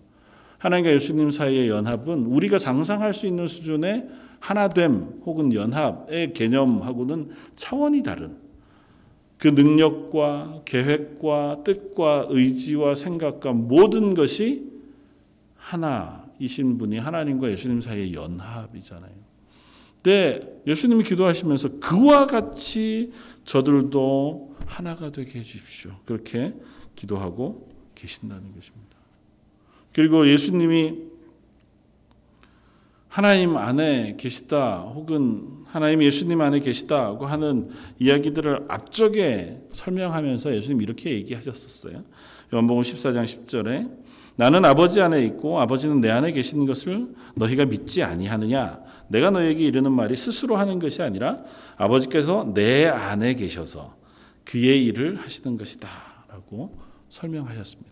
하나님과 0.59 0.93
예수님 0.93 1.31
사이의 1.31 1.69
연합은 1.69 2.27
우리가 2.27 2.59
상상할 2.59 3.13
수 3.15 3.27
있는 3.27 3.49
수준의 3.49 4.09
하나됨 4.43 5.21
혹은 5.25 5.55
연합의 5.55 6.33
개념하고는 6.33 7.31
차원이 7.55 8.03
다른 8.03 8.37
그 9.39 9.49
능력과 9.49 10.63
계획과 10.65 11.63
뜻과 11.65 12.27
의지와 12.29 12.97
생각과 12.97 13.53
모든 13.53 14.15
것이 14.15 14.69
하나이신 15.55 16.77
분이 16.77 16.99
하나님과 16.99 17.53
예수님 17.53 17.81
사이의 17.81 18.15
연합이잖아요. 18.15 19.13
근데 20.03 20.61
예수님이 20.67 21.05
기도하시면서 21.05 21.79
그와 21.79 22.27
같이 22.27 23.13
저들도 23.45 24.57
하나가 24.67 25.13
되게 25.13 25.39
해주십시오. 25.39 25.93
그렇게 26.05 26.53
기도하고 26.97 27.69
계신다는 27.95 28.53
것입니다. 28.53 28.97
그리고 29.93 30.29
예수님이 30.29 31.12
하나님 33.13 33.59
안에 33.59 34.17
계시다 34.17 34.79
혹은 34.79 35.47
하나님 35.67 36.03
예수님 36.03 36.41
안에 36.41 36.61
계시다고 36.61 37.27
하는 37.27 37.69
이야기들을 37.99 38.65
앞쪽에 38.69 39.61
설명하면서 39.71 40.57
예수님 40.57 40.81
이렇게 40.81 41.11
얘기하셨었어요. 41.11 42.05
요한복음 42.55 42.81
14장 42.83 43.27
10절에 43.27 43.91
나는 44.37 44.65
아버지 44.65 45.03
안에 45.03 45.23
있고 45.27 45.61
아버지는 45.61 46.01
내 46.01 46.09
안에 46.09 46.33
계시는 46.33 46.65
것을 46.65 47.09
너희가 47.35 47.67
믿지 47.67 48.03
아니하느냐 48.03 48.81
내가 49.09 49.31
너에게 49.31 49.63
이르는 49.63 49.93
말이 49.93 50.17
스스로 50.17 50.57
하는 50.57 50.79
것이 50.79 51.03
아니라 51.03 51.37
아버지께서 51.77 52.51
내 52.55 52.87
안에 52.87 53.35
계셔서 53.35 53.95
그의 54.47 54.87
일을 54.87 55.21
하시는 55.21 55.59
것이다라고 55.59 56.79
설명하셨습니다. 57.11 57.92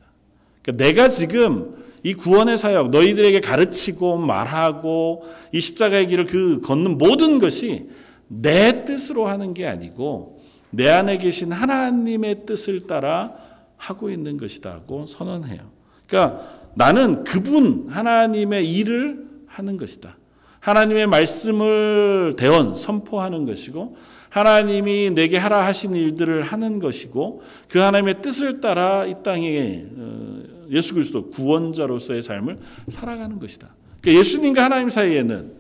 그러니까 0.62 0.84
내가 0.84 1.08
지금 1.08 1.74
이 2.02 2.14
구원의 2.14 2.56
사역, 2.56 2.90
너희들에게 2.90 3.40
가르치고 3.40 4.18
말하고 4.18 5.24
이 5.52 5.60
십자가의 5.60 6.06
길을 6.06 6.26
그 6.26 6.60
걷는 6.60 6.98
모든 6.98 7.38
것이 7.38 7.88
내 8.28 8.84
뜻으로 8.84 9.26
하는 9.26 9.54
게 9.54 9.66
아니고 9.66 10.40
내 10.70 10.88
안에 10.88 11.18
계신 11.18 11.52
하나님의 11.52 12.46
뜻을 12.46 12.86
따라 12.86 13.34
하고 13.76 14.10
있는 14.10 14.36
것이다고 14.36 15.06
선언해요. 15.06 15.60
그러니까 16.06 16.48
나는 16.74 17.24
그분 17.24 17.86
하나님의 17.88 18.70
일을 18.70 19.26
하는 19.46 19.76
것이다. 19.76 20.16
하나님의 20.60 21.06
말씀을 21.06 22.34
대언 22.36 22.76
선포하는 22.76 23.46
것이고 23.46 23.96
하나님이 24.30 25.10
내게 25.10 25.36
하라 25.36 25.66
하신 25.66 25.94
일들을 25.94 26.42
하는 26.42 26.78
것이고 26.78 27.42
그 27.68 27.80
하나님의 27.80 28.22
뜻을 28.22 28.60
따라 28.60 29.04
이 29.04 29.16
땅에 29.22 29.84
어, 29.96 30.42
예수 30.70 30.94
그리스도 30.94 31.30
구원자로서의 31.30 32.22
삶을 32.22 32.58
살아가는 32.88 33.38
것이다. 33.38 33.74
그러니까 34.00 34.18
예수님과 34.20 34.64
하나님 34.64 34.88
사이에는 34.88 35.52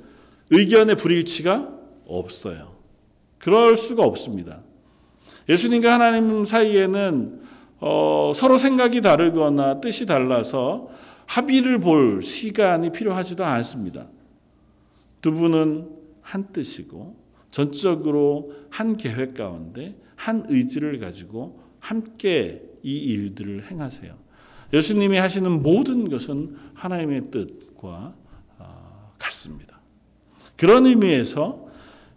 의견의 0.50 0.96
불일치가 0.96 1.68
없어요. 2.06 2.76
그럴 3.38 3.76
수가 3.76 4.04
없습니다. 4.04 4.60
예수님과 5.48 5.92
하나님 5.92 6.44
사이에는 6.44 7.40
어, 7.80 8.32
서로 8.34 8.56
생각이 8.56 9.00
다르거나 9.00 9.80
뜻이 9.80 10.06
달라서 10.06 10.90
합의를 11.26 11.80
볼 11.80 12.22
시간이 12.22 12.92
필요하지도 12.92 13.44
않습니다. 13.44 14.06
두 15.20 15.32
분은 15.32 15.88
한 16.20 16.52
뜻이고 16.52 17.19
전적으로 17.50 18.52
한 18.70 18.96
계획 18.96 19.34
가운데 19.34 19.96
한 20.16 20.44
의지를 20.48 20.98
가지고 20.98 21.60
함께 21.78 22.62
이 22.82 22.96
일들을 22.96 23.70
행하세요. 23.70 24.14
예수님이 24.72 25.18
하시는 25.18 25.62
모든 25.62 26.08
것은 26.08 26.56
하나님의 26.74 27.30
뜻과 27.30 28.14
어, 28.58 29.12
같습니다. 29.18 29.80
그런 30.56 30.86
의미에서 30.86 31.68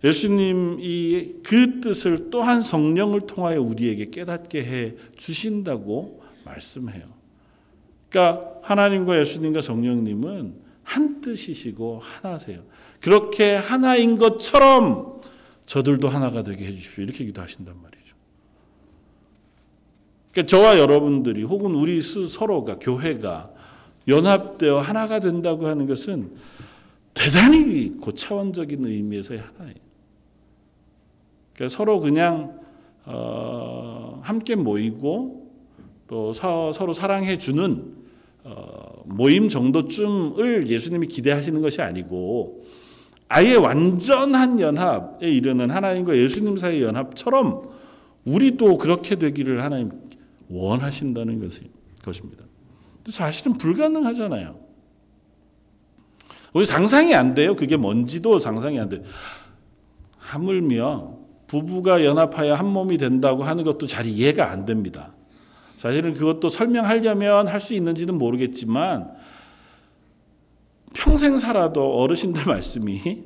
예수님이 0.04 1.36
그 1.43 1.80
뜻을 1.80 2.30
또한 2.30 2.62
성령을 2.62 3.22
통하여 3.22 3.62
우리에게 3.62 4.10
깨닫게 4.10 4.63
해 4.63 4.96
주신다고 5.15 6.22
말씀해요. 6.43 7.06
그러니까 8.10 8.60
하나님과 8.62 9.19
예수님과 9.22 9.62
성령님은 9.62 10.56
한 10.84 11.22
뜻이시고 11.22 12.02
하나세요. 12.02 12.62
그렇게 13.00 13.56
하나인 13.56 14.17
것처럼 14.17 15.22
저들도 15.65 16.08
하나가 16.10 16.43
되게 16.43 16.65
해 16.65 16.73
주십시오. 16.73 17.04
이렇게 17.04 17.26
기도하신단 17.26 17.76
말이죠. 17.82 18.15
그러니까 20.32 20.49
저와 20.49 20.80
여러분들이 20.80 21.43
혹은 21.43 21.76
우리 21.76 22.02
서로가 22.02 22.80
교회가 22.80 23.52
연합되어 24.08 24.80
하나가 24.80 25.19
된다고 25.19 25.67
하는 25.67 25.88
것은 25.88 26.32
대단히 27.13 27.97
고차원적인 28.02 28.86
의미에서의 28.86 29.39
하나예요. 29.39 29.76
그러니까 31.54 31.76
서로 31.76 31.99
그냥 31.99 32.60
어, 33.06 34.19
함께 34.23 34.56
모이고 34.56 35.52
또 36.08 36.34
서, 36.34 36.71
로 36.80 36.93
사랑해 36.93 37.38
주는 37.38 37.95
어, 38.43 39.04
모임 39.06 39.49
정도쯤을 39.49 40.67
예수님이 40.67 41.08
기대하시는 41.08 41.62
것이 41.62 41.82
아니고 41.82 42.62
아예 43.36 43.56
완전한 43.56 44.60
연합에 44.60 45.28
이르는 45.28 45.72
하나님과 45.72 46.15
예수님 46.15 46.56
사이의 46.58 46.84
연합처럼 46.84 47.63
우리도 48.26 48.78
그렇게 48.78 49.15
되기를 49.15 49.63
하나님 49.63 49.89
원하신다는 50.50 51.50
것입니다. 52.04 52.43
사실은 53.10 53.58
불가능하잖아요. 53.58 54.56
우리 56.54 56.63
상상이 56.67 57.15
안 57.15 57.34
돼요. 57.34 57.56
그게 57.56 57.76
뭔지도 57.76 58.38
상상이 58.38 58.80
안 58.80 58.89
돼요. 58.89 59.02
하물며 60.19 61.17
부부가 61.48 62.06
연합하여 62.06 62.54
한 62.54 62.67
몸이 62.67 63.00
된다고 63.00 63.43
하는 63.43 63.63
것도 63.63 63.88
잘 63.88 64.06
이해가 64.06 64.52
안 64.52 64.65
됩니다. 64.67 65.12
사실은 65.76 66.13
그것도 66.13 66.50
설명하려면 66.50 67.48
할 67.48 67.60
수 67.60 67.74
있는지는 67.74 68.15
모르겠지만 68.19 69.10
평생 70.93 71.38
살아도 71.39 71.99
어르신들 71.99 72.45
말씀이 72.45 73.23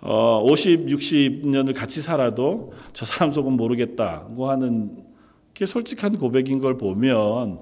어 0.00 0.42
50, 0.44 0.86
60년을 0.86 1.74
같이 1.74 2.00
살아도 2.00 2.72
저 2.92 3.04
사람 3.04 3.32
속은 3.32 3.52
모르겠다고 3.52 4.50
하는 4.50 5.04
게 5.52 5.66
솔직한 5.66 6.18
고백인 6.18 6.60
걸 6.60 6.78
보면 6.78 7.60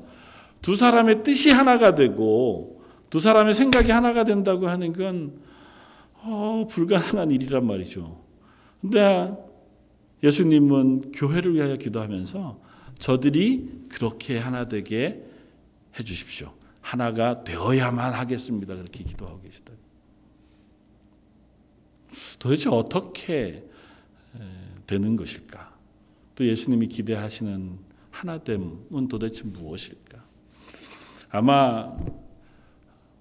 두 0.62 0.76
사람의 0.76 1.22
뜻이 1.22 1.50
하나가 1.50 1.94
되고 1.94 2.82
두 3.10 3.20
사람의 3.20 3.54
생각이 3.54 3.90
하나가 3.90 4.24
된다고 4.24 4.68
하는 4.68 4.92
건 4.92 5.32
어, 6.22 6.66
불가능한 6.68 7.30
일이란 7.30 7.66
말이죠. 7.66 8.20
근데 8.80 9.36
예수님은 10.22 11.12
교회를 11.12 11.54
위하여 11.54 11.76
기도하면서 11.76 12.60
저들이 12.98 13.68
그렇게 13.88 14.38
하나 14.38 14.66
되게 14.66 15.24
해 15.98 16.04
주십시오. 16.04 16.52
하나가 16.88 17.44
되어야만 17.44 18.14
하겠습니다. 18.14 18.74
그렇게 18.74 19.04
기도하고 19.04 19.42
계시다. 19.42 19.74
도대체 22.38 22.70
어떻게 22.70 23.62
되는 24.86 25.14
것일까? 25.14 25.76
또 26.34 26.46
예수님이 26.46 26.86
기대하시는 26.86 27.78
하나됨은 28.10 29.08
도대체 29.08 29.44
무엇일까? 29.44 30.24
아마 31.28 31.94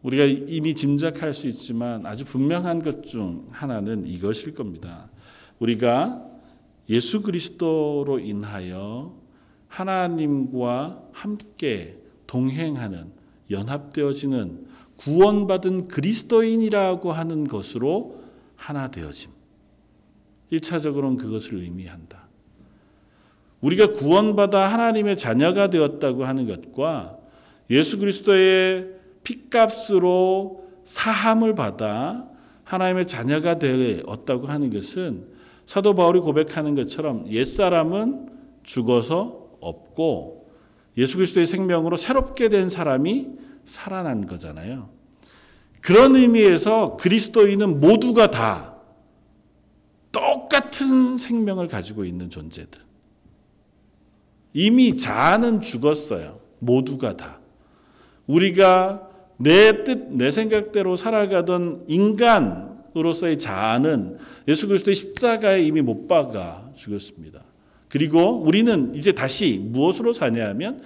우리가 0.01 0.23
이미 0.23 0.73
짐작할 0.73 1.33
수 1.33 1.49
있지만 1.49 2.05
아주 2.05 2.23
분명한 2.23 2.83
것 2.83 3.01
중 3.01 3.49
하나는 3.51 4.07
이것일 4.07 4.53
겁니다. 4.53 5.09
우리가 5.59 6.25
예수 6.87 7.21
그리스도로 7.21 8.19
인하여 8.19 9.13
하나님과 9.67 11.09
함께 11.11 12.01
동행하는 12.27 13.16
연합되어지는 13.49 14.67
구원받은 14.97 15.87
그리스도인이라고 15.87 17.11
하는 17.11 17.47
것으로 17.47 18.23
하나 18.55 18.89
되어짐. 18.89 19.31
1차적으로는 20.51 21.17
그것을 21.17 21.59
의미한다. 21.59 22.27
우리가 23.61 23.93
구원받아 23.93 24.67
하나님의 24.67 25.17
자녀가 25.17 25.69
되었다고 25.69 26.25
하는 26.25 26.47
것과 26.47 27.17
예수 27.69 27.97
그리스도의 27.97 28.93
핏값으로 29.23 30.67
사함을 30.83 31.55
받아 31.55 32.27
하나님의 32.63 33.07
자녀가 33.07 33.59
되었다고 33.59 34.47
하는 34.47 34.69
것은 34.69 35.25
사도 35.65 35.95
바울이 35.95 36.19
고백하는 36.19 36.75
것처럼 36.75 37.29
옛사람은 37.29 38.29
죽어서 38.63 39.49
없고 39.59 40.46
예수 40.97 41.17
그리스도의 41.17 41.45
생명으로 41.45 41.95
새롭게 41.95 42.49
된 42.49 42.69
사람이 42.69 43.27
살아난 43.65 44.25
거잖아요. 44.25 44.89
그런 45.81 46.15
의미에서 46.15 46.97
그리스도인은 46.97 47.79
모두가 47.79 48.31
다 48.31 48.75
똑같은 50.11 51.17
생명을 51.17 51.67
가지고 51.67 52.03
있는 52.03 52.29
존재들. 52.29 52.81
이미 54.53 54.97
자아는 54.97 55.61
죽었어요. 55.61 56.39
모두가 56.59 57.15
다. 57.15 57.39
우리가 58.25 59.07
내 59.37 59.83
뜻, 59.83 60.09
내 60.09 60.31
생각대로 60.31 60.97
살아가던 60.97 61.85
인간, 61.87 62.83
으로서의 62.97 63.37
자아는 63.37 64.17
예수 64.47 64.67
그리스도의 64.67 64.95
십자가에 64.95 65.61
이미 65.61 65.81
못 65.81 66.07
박아 66.07 66.71
죽었습니다. 66.75 67.46
그리고 67.89 68.39
우리는 68.41 68.93
이제 68.95 69.11
다시 69.11 69.59
무엇으로 69.63 70.13
사냐 70.13 70.47
하면 70.49 70.81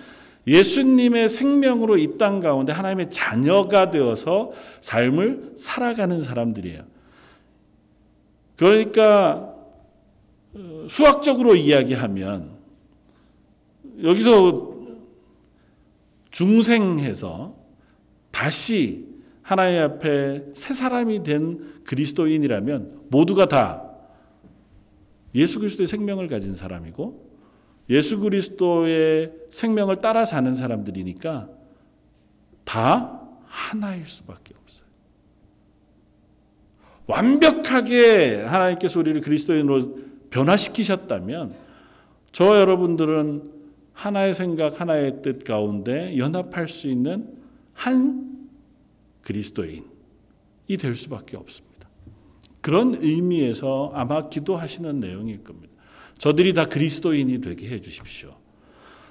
예수님의 0.48 1.30
생명으로 1.30 1.98
이 1.98 2.18
땅 2.18 2.40
가운데 2.40 2.74
하나님의 2.74 3.10
자녀가 3.10 3.92
되어서 3.92 4.52
삶을 4.80 5.54
살아가는 5.56 6.22
사람들이에요. 6.22 6.82
그러니까 8.56 9.56
어, 10.54 10.86
수학적으로 10.90 11.56
이야기하면 11.56 12.52
여기서 14.04 14.72
중생해서 16.32 17.56
다시 18.32 19.06
하나님 19.42 19.82
앞에 19.82 20.46
새 20.54 20.74
사람이 20.74 21.24
된 21.24 21.82
그리스도인이라면 21.84 23.02
모두가 23.10 23.48
다 23.48 23.91
예수 25.36 25.60
그리스도의 25.60 25.88
생명을 25.88 26.28
가진 26.28 26.56
사람이고 26.56 27.32
예수 27.90 28.20
그리스도의 28.20 29.34
생명을 29.50 29.98
따라 29.98 30.26
사는 30.26 30.54
사람들이니까 30.54 31.50
다 32.64 33.22
하나일 33.46 34.06
수밖에 34.06 34.54
없어요. 34.62 34.88
완벽하게 37.08 38.44
하나님께서 38.44 39.00
우리를 39.00 39.20
그리스도인으로 39.22 40.00
변화시키셨다면 40.30 41.54
저 42.32 42.60
여러분들은 42.60 43.52
하나의 43.94 44.34
생각, 44.34 44.80
하나의 44.80 45.22
뜻 45.22 45.44
가운데 45.44 46.18
연합할 46.18 46.68
수 46.70 46.88
있는 46.88 47.38
한 47.74 48.50
그리스도인이 49.22 49.84
될 50.80 50.96
수밖에 50.96 51.36
없습니다. 51.38 51.71
그런 52.62 52.96
의미에서 52.96 53.92
아마 53.94 54.30
기도하시는 54.30 55.00
내용일 55.00 55.44
겁니다. 55.44 55.74
저들이 56.18 56.54
다 56.54 56.66
그리스도인이 56.66 57.42
되게 57.42 57.68
해 57.70 57.82
주십시오. 57.82 58.36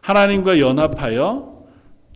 하나님과 0.01 0.61
연합하여 0.61 1.67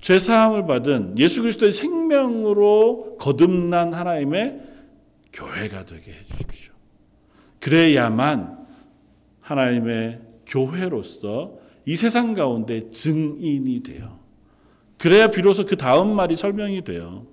죄 0.01 0.19
사함을 0.19 0.67
받은 0.67 1.19
예수 1.19 1.43
그리스도의 1.43 1.73
생명으로 1.73 3.17
거듭난 3.19 3.95
하나님의 3.95 4.61
교회가 5.33 5.85
되게 5.85 6.13
해 6.13 6.17
주십시오. 6.31 6.73
그래야만 7.59 8.67
하나님의 9.41 10.21
교회로서 10.47 11.55
이 11.87 11.97
세상 11.97 12.35
가운데 12.35 12.89
증인이 12.91 13.83
돼요. 13.83 14.21
그래야 14.99 15.29
비로소 15.29 15.65
그 15.65 15.77
다음 15.77 16.15
말이 16.15 16.37
설명이 16.37 16.85
돼요. 16.85 17.27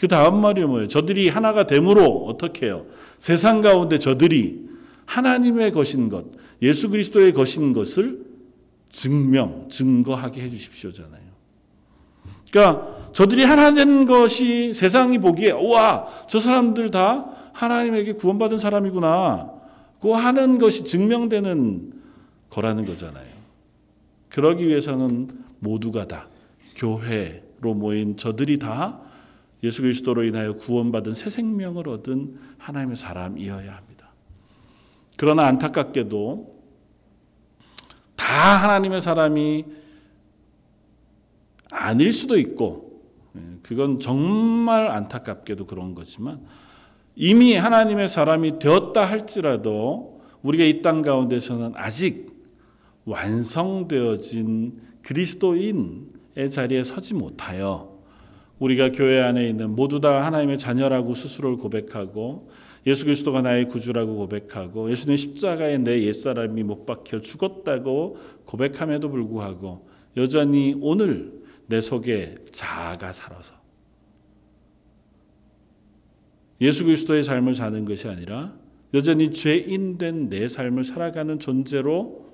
그 0.00 0.08
다음 0.08 0.40
말이 0.40 0.64
뭐예요? 0.64 0.88
저들이 0.88 1.28
하나가 1.28 1.66
됨으로 1.66 2.24
어떻게 2.24 2.64
해요? 2.64 2.86
세상 3.18 3.60
가운데 3.60 3.98
저들이 3.98 4.66
하나님의 5.04 5.72
것인 5.72 6.08
것, 6.08 6.24
예수 6.62 6.88
그리스도의 6.88 7.34
것인 7.34 7.74
것을 7.74 8.24
증명, 8.88 9.68
증거하게 9.68 10.40
해 10.40 10.50
주십시오잖아요. 10.50 11.20
그러니까 12.50 13.10
저들이 13.12 13.44
하나 13.44 13.72
된 13.74 14.06
것이 14.06 14.72
세상이 14.72 15.18
보기에 15.18 15.50
우와, 15.50 16.06
저 16.30 16.40
사람들 16.40 16.88
다 16.88 17.32
하나님에게 17.52 18.14
구원받은 18.14 18.56
사람이구나. 18.56 19.52
그 20.00 20.12
하는 20.12 20.58
것이 20.58 20.84
증명되는 20.84 21.92
거라는 22.48 22.86
거잖아요. 22.86 23.28
그러기 24.30 24.66
위해서는 24.66 25.28
모두가 25.58 26.06
다 26.06 26.26
교회로 26.76 27.74
모인 27.74 28.16
저들이 28.16 28.58
다 28.58 29.09
예수 29.62 29.82
그리스도로 29.82 30.24
인하여 30.24 30.54
구원받은 30.54 31.12
새 31.12 31.30
생명을 31.30 31.88
얻은 31.88 32.38
하나님의 32.58 32.96
사람이어야 32.96 33.74
합니다. 33.76 34.10
그러나 35.16 35.46
안타깝게도 35.46 36.60
다 38.16 38.56
하나님의 38.62 39.00
사람이 39.00 39.64
아닐 41.72 42.12
수도 42.12 42.38
있고 42.38 43.02
예, 43.36 43.40
그건 43.62 44.00
정말 44.00 44.88
안타깝게도 44.88 45.66
그런 45.66 45.94
거지만 45.94 46.40
이미 47.14 47.54
하나님의 47.54 48.08
사람이 48.08 48.58
되었다 48.58 49.04
할지라도 49.04 50.22
우리가 50.42 50.64
이 50.64 50.80
땅 50.82 51.02
가운데서는 51.02 51.72
아직 51.76 52.30
완성되어진 53.04 54.80
그리스도인의 55.02 56.50
자리에 56.50 56.82
서지 56.84 57.14
못하여 57.14 57.89
우리가 58.60 58.92
교회 58.92 59.20
안에 59.20 59.48
있는 59.48 59.70
모두 59.70 60.00
다 60.00 60.24
하나님의 60.24 60.58
자녀라고 60.58 61.14
스스로를 61.14 61.56
고백하고 61.56 62.50
예수 62.86 63.04
그리스도가 63.04 63.42
나의 63.42 63.68
구주라고 63.68 64.16
고백하고 64.16 64.90
예수님 64.90 65.16
십자가에 65.16 65.78
내 65.78 66.02
옛사람이 66.04 66.62
못 66.62 66.86
박혀 66.86 67.20
죽었다고 67.20 68.18
고백함에도 68.44 69.10
불구하고 69.10 69.88
여전히 70.16 70.76
오늘 70.80 71.40
내 71.66 71.80
속에 71.80 72.36
자아가 72.50 73.12
살아서 73.12 73.54
예수 76.60 76.84
그리스도의 76.84 77.24
삶을 77.24 77.54
사는 77.54 77.84
것이 77.84 78.08
아니라 78.08 78.54
여전히 78.92 79.30
죄인된 79.32 80.28
내 80.28 80.48
삶을 80.48 80.84
살아가는 80.84 81.38
존재로 81.38 82.28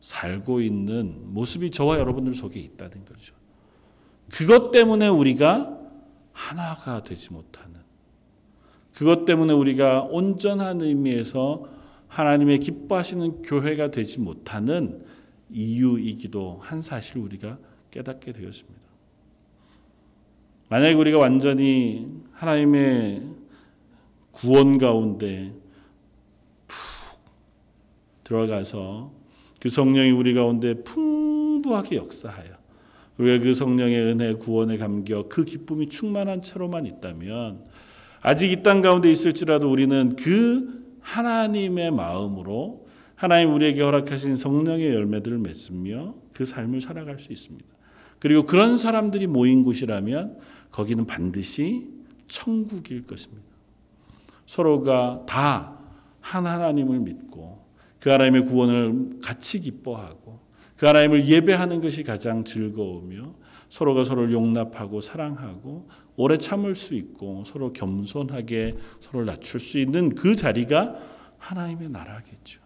살고 0.00 0.60
있는 0.60 1.34
모습이 1.34 1.70
저와 1.70 1.98
여러분들 1.98 2.34
속에 2.34 2.60
있다는 2.60 3.04
거죠. 3.04 3.37
그것 4.30 4.70
때문에 4.70 5.08
우리가 5.08 5.78
하나가 6.32 7.02
되지 7.02 7.32
못하는 7.32 7.78
그것 8.94 9.24
때문에 9.24 9.52
우리가 9.52 10.02
온전한 10.02 10.80
의미에서 10.80 11.64
하나님의 12.08 12.58
기뻐하시는 12.58 13.42
교회가 13.42 13.90
되지 13.90 14.20
못하는 14.20 15.04
이유이기도 15.50 16.58
한 16.62 16.80
사실 16.80 17.18
우리가 17.18 17.58
깨닫게 17.90 18.32
되었습니다. 18.32 18.78
만약에 20.68 20.94
우리가 20.94 21.18
완전히 21.18 22.08
하나님의 22.32 23.22
구원 24.32 24.78
가운데 24.78 25.54
푹 26.66 26.76
들어가서 28.24 29.12
그 29.60 29.68
성령이 29.68 30.10
우리 30.10 30.34
가운데 30.34 30.74
풍부하게 30.82 31.96
역사하여 31.96 32.57
우리가 33.18 33.42
그 33.44 33.54
성령의 33.54 34.00
은혜 34.00 34.32
구원의 34.34 34.78
감격 34.78 35.28
그 35.28 35.44
기쁨이 35.44 35.88
충만한 35.88 36.40
채로만 36.42 36.86
있다면 36.86 37.64
아직 38.20 38.50
이 38.52 38.62
땅 38.62 38.82
가운데 38.82 39.10
있을지라도 39.10 39.70
우리는 39.70 40.16
그 40.16 40.96
하나님의 41.00 41.90
마음으로 41.90 42.86
하나님 43.14 43.52
우리에게 43.54 43.82
허락하신 43.82 44.36
성령의 44.36 44.94
열매들을 44.94 45.38
맺으며 45.38 46.14
그 46.32 46.44
삶을 46.44 46.80
살아갈 46.80 47.18
수 47.18 47.32
있습니다. 47.32 47.66
그리고 48.20 48.44
그런 48.46 48.76
사람들이 48.76 49.26
모인 49.26 49.64
곳이라면 49.64 50.38
거기는 50.70 51.06
반드시 51.06 51.88
천국일 52.28 53.06
것입니다. 53.06 53.44
서로가 54.46 55.24
다 55.26 55.78
한 56.28 56.46
하나님을 56.46 56.98
믿고 57.00 57.64
그 57.98 58.10
하나님의 58.10 58.44
구원을 58.44 59.18
같이 59.22 59.60
기뻐하고 59.60 60.27
그 60.78 60.86
하나님을 60.86 61.26
예배하는 61.26 61.80
것이 61.80 62.04
가장 62.04 62.44
즐거우며 62.44 63.34
서로가 63.68 64.04
서로를 64.04 64.32
용납하고 64.32 65.00
사랑하고 65.00 65.88
오래 66.16 66.38
참을 66.38 66.76
수 66.76 66.94
있고 66.94 67.42
서로 67.44 67.72
겸손하게 67.72 68.76
서로를 69.00 69.26
낮출 69.26 69.58
수 69.58 69.78
있는 69.78 70.14
그 70.14 70.36
자리가 70.36 70.94
하나님의 71.38 71.90
나라겠죠. 71.90 72.60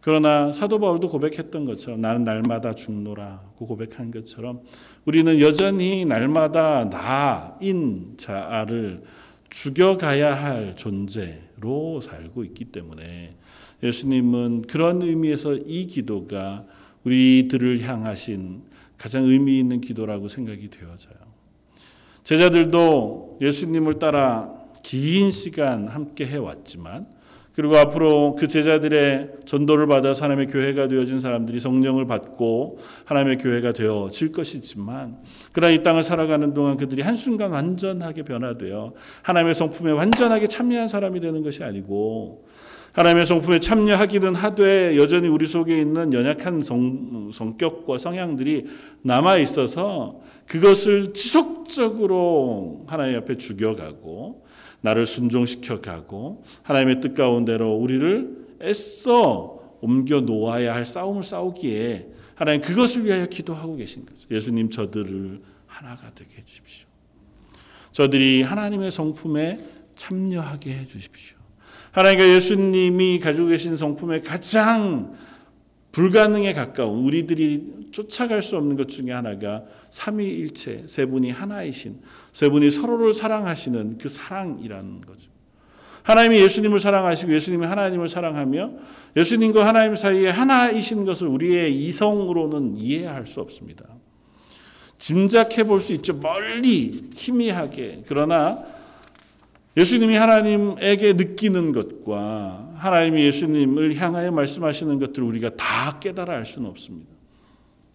그러나 0.00 0.52
사도 0.52 0.78
바울도 0.78 1.08
고백했던 1.08 1.64
것처럼 1.64 2.02
나는 2.02 2.22
날마다 2.22 2.74
죽노라고 2.74 3.66
고백한 3.66 4.10
것처럼 4.10 4.60
우리는 5.06 5.40
여전히 5.40 6.04
날마다 6.04 6.88
나인 6.88 8.14
자아를 8.18 9.02
죽여가야 9.48 10.34
할 10.34 10.76
존재로 10.76 12.00
살고 12.02 12.44
있기 12.44 12.66
때문에 12.66 13.36
예수님은 13.82 14.66
그런 14.66 15.00
의미에서 15.00 15.54
이 15.56 15.86
기도가 15.86 16.66
우리들을 17.08 17.80
향하신 17.80 18.62
가장 18.98 19.24
의미 19.24 19.58
있는 19.58 19.80
기도라고 19.80 20.28
생각이 20.28 20.68
되어져요. 20.68 21.16
제자들도 22.24 23.38
예수님을 23.40 23.98
따라 23.98 24.52
긴 24.82 25.30
시간 25.30 25.88
함께 25.88 26.26
해왔지만 26.26 27.06
그리고 27.54 27.76
앞으로 27.76 28.36
그 28.38 28.46
제자들의 28.46 29.30
전도를 29.44 29.88
받아 29.88 30.12
하나님의 30.12 30.46
교회가 30.46 30.86
되어진 30.86 31.18
사람들이 31.18 31.58
성령을 31.58 32.06
받고 32.06 32.78
하나님의 33.04 33.38
교회가 33.38 33.72
되어질 33.72 34.30
것이지만 34.30 35.18
그러나 35.52 35.72
이 35.72 35.82
땅을 35.82 36.02
살아가는 36.04 36.54
동안 36.54 36.76
그들이 36.76 37.02
한순간 37.02 37.50
완전하게 37.50 38.22
변화되어 38.22 38.92
하나님의 39.22 39.54
성품에 39.54 39.90
완전하게 39.90 40.46
참여한 40.46 40.86
사람이 40.86 41.18
되는 41.18 41.42
것이 41.42 41.64
아니고 41.64 42.46
하나님의 42.92 43.26
성품에 43.26 43.60
참여하기는 43.60 44.34
하되 44.34 44.96
여전히 44.96 45.28
우리 45.28 45.46
속에 45.46 45.80
있는 45.80 46.12
연약한 46.12 46.62
성, 46.62 47.30
성격과 47.32 47.98
성향들이 47.98 48.66
남아 49.02 49.36
있어서 49.38 50.20
그것을 50.46 51.12
지속적으로 51.12 52.84
하나님 52.88 53.18
앞에 53.18 53.36
죽여가고 53.36 54.46
나를 54.80 55.06
순종시켜 55.06 55.80
가고 55.80 56.42
하나님의 56.62 57.00
뜻 57.00 57.14
가운데로 57.14 57.74
우리를 57.74 58.46
애써 58.62 59.58
옮겨 59.80 60.20
놓아야 60.20 60.74
할 60.74 60.84
싸움을 60.84 61.22
싸우기에 61.22 62.08
하나님 62.34 62.60
그것을 62.62 63.04
위하여 63.04 63.26
기도하고 63.26 63.76
계신 63.76 64.06
거죠. 64.06 64.26
예수님 64.30 64.70
저들을 64.70 65.40
하나가 65.66 66.10
되게 66.14 66.36
해 66.36 66.44
주십시오. 66.44 66.86
저들이 67.92 68.42
하나님의 68.42 68.90
성품에 68.90 69.58
참여하게 69.94 70.72
해 70.72 70.86
주십시오. 70.86 71.37
하나님과 71.92 72.28
예수님이 72.28 73.20
가지고 73.20 73.48
계신 73.48 73.76
성품에 73.76 74.20
가장 74.20 75.16
불가능에 75.92 76.52
가까운 76.52 77.00
우리들이 77.04 77.88
쫓아갈 77.90 78.42
수 78.42 78.56
없는 78.56 78.76
것 78.76 78.88
중에 78.88 79.10
하나가 79.10 79.64
삼위일체 79.90 80.84
세 80.86 81.06
분이 81.06 81.30
하나이신 81.30 82.00
세 82.32 82.48
분이 82.48 82.70
서로를 82.70 83.14
사랑하시는 83.14 83.98
그 83.98 84.08
사랑이라는 84.08 85.00
거죠. 85.00 85.30
하나님이 86.02 86.40
예수님을 86.40 86.80
사랑하시고 86.80 87.34
예수님이 87.34 87.66
하나님을 87.66 88.08
사랑하며 88.08 88.70
예수님과 89.16 89.66
하나님 89.66 89.96
사이에 89.96 90.28
하나이신 90.28 91.04
것을 91.04 91.26
우리의 91.26 91.74
이성으로는 91.74 92.76
이해할 92.76 93.26
수 93.26 93.40
없습니다. 93.40 93.84
짐작해 94.98 95.64
볼 95.64 95.80
수 95.80 95.92
있죠. 95.94 96.14
멀리 96.14 97.10
희미하게. 97.14 98.04
그러나 98.06 98.58
예수님이 99.78 100.16
하나님에게 100.16 101.12
느끼는 101.12 101.70
것과 101.70 102.72
하나님이 102.74 103.22
예수님을 103.26 103.94
향하여 103.94 104.32
말씀하시는 104.32 104.98
것들을 104.98 105.26
우리가 105.26 105.54
다 105.56 106.00
깨달아 106.00 106.34
알 106.34 106.44
수는 106.44 106.68
없습니다. 106.68 107.08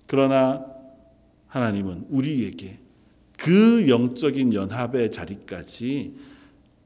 그러나 0.07 0.65
하나님은 1.47 2.05
우리에게 2.09 2.79
그 3.37 3.89
영적인 3.89 4.53
연합의 4.53 5.11
자리까지 5.11 6.13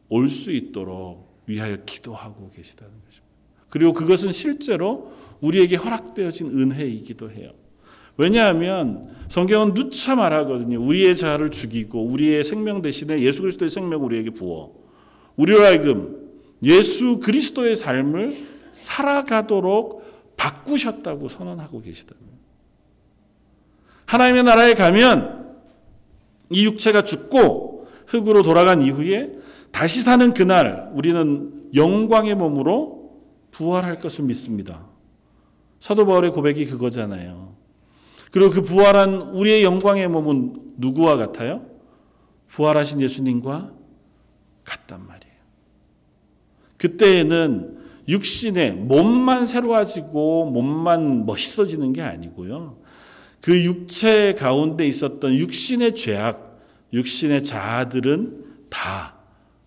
올 0.10 0.30
수 0.30 0.52
있도록 0.52 1.28
위하여 1.46 1.78
기도하고 1.86 2.50
계시다는 2.56 2.92
것입니다. 3.06 3.28
그리고 3.70 3.94
그것은 3.94 4.32
실제로 4.32 5.12
우리에게 5.42 5.76
허락되어진 5.76 6.48
은혜이기도 6.60 7.30
해요. 7.32 7.52
왜냐하면 8.18 9.14
성경은 9.28 9.76
누차 9.76 10.16
말하거든요. 10.16 10.82
우리의 10.82 11.16
자아를 11.16 11.52
죽이고 11.52 12.04
우리의 12.06 12.44
생명 12.44 12.82
대신에 12.82 13.22
예수 13.22 13.44
그리스도의 13.44 13.70
생명을 13.70 14.04
우리에게 14.06 14.32
부어 14.32 14.74
우리로 15.38 15.64
하여금 15.64 16.30
예수 16.64 17.20
그리스도의 17.20 17.76
삶을 17.76 18.48
살아가도록 18.72 20.36
바꾸셨다고 20.36 21.30
선언하고 21.30 21.82
계시다고요. 21.82 22.28
하나님의 24.06 24.44
나라에 24.44 24.74
가면 24.74 25.56
이 26.50 26.66
육체가 26.66 27.04
죽고 27.04 27.88
흙으로 28.08 28.42
돌아간 28.42 28.82
이후에 28.82 29.34
다시 29.72 30.02
사는 30.02 30.34
그날 30.34 30.92
우리는 30.94 31.72
영광의 31.76 32.36
몸으로 32.36 33.12
부활할 33.52 34.00
것을 34.00 34.24
믿습니다. 34.26 34.86
사도 35.80 36.06
바울의 36.06 36.32
고백이 36.32 36.66
그거잖아요. 36.68 37.56
그리고 38.32 38.52
그 38.52 38.62
부활한 38.62 39.14
우리의 39.34 39.64
영광의 39.64 40.08
몸은 40.08 40.74
누구와 40.78 41.18
같아요? 41.18 41.66
부활하신 42.48 43.02
예수님과 43.02 43.74
같단 44.64 45.00
말이에요. 45.02 45.17
그때에는 46.78 47.78
육신의 48.08 48.76
몸만 48.76 49.46
새로워지고 49.46 50.52
몸만 50.52 51.26
멋있어지는 51.26 51.94
게 51.94 52.02
아니고요. 52.02 52.78
그 53.42 53.64
육체 53.64 54.34
가운데 54.34 54.88
있었던 54.88 55.34
육신의 55.36 55.96
죄악, 55.96 56.62
육신의 56.94 57.44
자아들은 57.44 58.46
다 58.70 59.16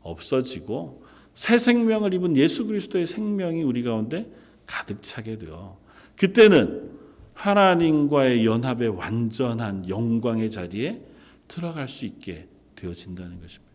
없어지고 0.03 1.03
새 1.35 1.59
생명을 1.59 2.14
입은 2.14 2.37
예수 2.37 2.66
그리스도의 2.66 3.07
생명이 3.07 3.62
우리 3.62 3.83
가운데 3.83 4.31
가득 4.66 5.03
차게 5.03 5.38
되어 5.38 5.79
그때는 6.16 6.90
하나님과의 7.35 8.44
연합의 8.44 8.88
완전한 8.88 9.88
영광의 9.88 10.51
자리에 10.51 11.03
들어갈 11.49 11.88
수 11.88 12.05
있게 12.05 12.49
되어진다는 12.77 13.40
것입니다. 13.40 13.69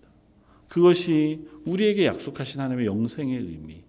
그것이 0.67 1.41
우리에게 1.65 2.05
약속하신 2.05 2.59
하나님의 2.61 2.85
영생의 2.85 3.37
의미, 3.37 3.81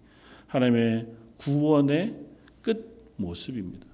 하나님의 0.47 1.07
구원의 1.37 2.15
끝 2.61 3.13
모습입니다. 3.17 3.85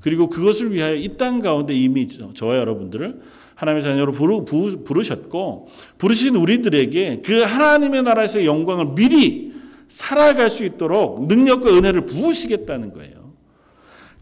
그리고 0.00 0.28
그것을 0.28 0.72
위하여 0.72 0.94
이 0.94 1.16
땅 1.16 1.40
가운데 1.40 1.74
이미 1.74 2.08
저와 2.08 2.56
여러분들을 2.56 3.20
하나님의 3.54 3.84
자녀로 3.84 4.12
부르셨고 4.12 5.68
부르신 5.98 6.34
우리들에게 6.34 7.22
그 7.24 7.42
하나님의 7.42 8.02
나라에서 8.02 8.44
영광을 8.44 8.94
미리 8.94 9.52
살아갈 9.86 10.50
수 10.50 10.64
있도록 10.64 11.26
능력과 11.26 11.70
은혜를 11.70 12.06
부으시겠다는 12.06 12.92
거예요. 12.94 13.32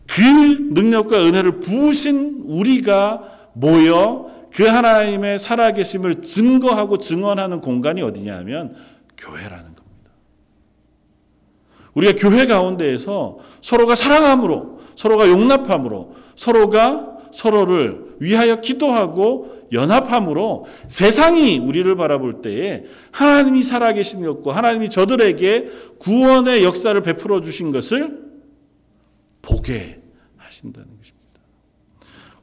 그 0.07 0.21
능력과 0.21 1.25
은혜를 1.25 1.61
부으신 1.61 2.43
우리가 2.45 3.51
모여 3.55 4.31
그 4.53 4.65
하나님의 4.65 5.39
살아계심을 5.39 6.23
증거하고 6.23 6.99
증언하는 6.99 7.61
공간이 7.61 8.03
어디냐 8.03 8.37
하면 8.39 8.75
교회라는 9.17 9.65
겁니다. 9.65 10.11
우리가 11.95 12.15
교회 12.17 12.47
가운데에서 12.47 13.39
서로가 13.61 13.95
사랑함으로, 13.95 14.81
서로가 14.97 15.29
용납함으로, 15.29 16.15
서로가 16.35 17.19
서로를 17.33 18.05
위하여 18.19 18.61
기도하고 18.61 19.61
연합함으로 19.73 20.67
세상이 20.89 21.59
우리를 21.59 21.95
바라볼 21.95 22.43
때에 22.43 22.85
하나님이 23.13 23.63
살아계신 23.63 24.25
것과 24.25 24.57
하나님이 24.57 24.91
저들에게 24.91 25.71
구원의 25.99 26.65
역사를 26.65 27.01
베풀어 27.01 27.41
주신 27.41 27.71
것을 27.71 28.19
보게 29.43 30.01
하신다는. 30.37 31.00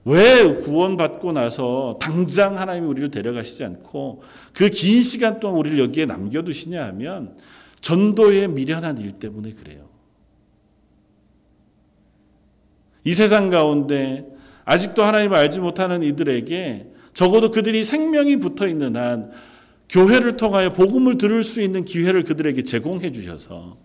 왜 0.07 0.55
구원받고 0.61 1.33
나서 1.33 1.97
당장 1.99 2.57
하나님이 2.57 2.87
우리를 2.87 3.11
데려가시지 3.11 3.65
않고 3.65 4.23
그 4.53 4.69
긴 4.69 5.01
시간 5.01 5.41
동안 5.41 5.57
우리를 5.59 5.77
여기에 5.79 6.05
남겨두시냐 6.05 6.85
하면 6.87 7.35
전도의 7.81 8.47
미련한 8.47 8.99
일 8.99 9.13
때문에 9.13 9.51
그래요. 9.51 9.89
이 13.03 13.13
세상 13.13 13.49
가운데 13.49 14.25
아직도 14.63 15.03
하나님을 15.03 15.35
알지 15.37 15.59
못하는 15.59 16.03
이들에게 16.03 16.87
적어도 17.13 17.51
그들이 17.51 17.83
생명이 17.83 18.37
붙어 18.37 18.67
있는 18.67 18.95
한 18.95 19.31
교회를 19.89 20.37
통하여 20.37 20.69
복음을 20.69 21.17
들을 21.17 21.43
수 21.43 21.61
있는 21.61 21.83
기회를 21.83 22.23
그들에게 22.23 22.63
제공해 22.63 23.11
주셔서 23.11 23.77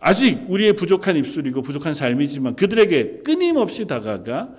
아직 0.00 0.44
우리의 0.48 0.74
부족한 0.74 1.16
입술이고 1.16 1.62
부족한 1.62 1.94
삶이지만 1.94 2.54
그들에게 2.54 3.22
끊임없이 3.24 3.86
다가가 3.86 4.50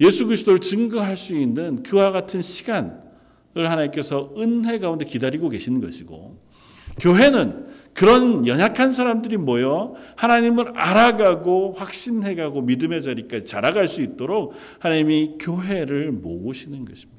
예수 0.00 0.26
그리스도를 0.26 0.60
증거할 0.60 1.16
수 1.16 1.34
있는 1.34 1.82
그와 1.82 2.10
같은 2.10 2.42
시간을 2.42 2.92
하나님께서 3.54 4.34
은혜 4.38 4.78
가운데 4.78 5.04
기다리고 5.04 5.48
계시는 5.48 5.80
것이고 5.80 6.38
교회는 7.00 7.66
그런 7.94 8.46
연약한 8.46 8.92
사람들이 8.92 9.38
모여 9.38 9.94
하나님을 10.16 10.72
알아가고 10.76 11.72
확신해가고 11.76 12.62
믿음의 12.62 13.02
자리까지 13.02 13.46
자라갈 13.46 13.88
수 13.88 14.02
있도록 14.02 14.54
하나님이 14.80 15.36
교회를 15.40 16.12
모으시는 16.12 16.84
것입니다. 16.84 17.16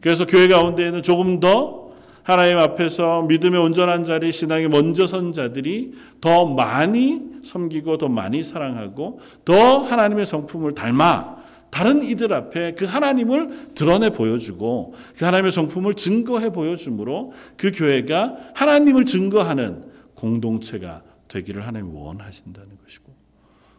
그래서 0.00 0.26
교회 0.26 0.46
가운데에는 0.46 1.02
조금 1.02 1.40
더 1.40 1.92
하나님 2.22 2.56
앞에서 2.56 3.22
믿음의 3.22 3.60
온전한 3.60 4.04
자리, 4.04 4.32
신앙에 4.32 4.68
먼저 4.68 5.06
선 5.06 5.32
자들이 5.32 5.92
더 6.20 6.46
많이 6.46 7.20
섬기고 7.42 7.98
더 7.98 8.08
많이 8.08 8.42
사랑하고 8.42 9.18
더 9.44 9.78
하나님의 9.78 10.24
성품을 10.24 10.74
닮아 10.74 11.43
다른 11.74 12.04
이들 12.04 12.32
앞에 12.32 12.74
그 12.74 12.84
하나님을 12.84 13.74
드러내 13.74 14.10
보여주고 14.10 14.94
그 15.16 15.24
하나님의 15.24 15.50
성품을 15.50 15.94
증거해 15.94 16.50
보여주므로 16.50 17.32
그 17.56 17.72
교회가 17.72 18.36
하나님을 18.54 19.04
증거하는 19.04 19.82
공동체가 20.14 21.02
되기를 21.26 21.66
하나님 21.66 21.92
원하신다는 21.92 22.78
것이고 22.80 23.12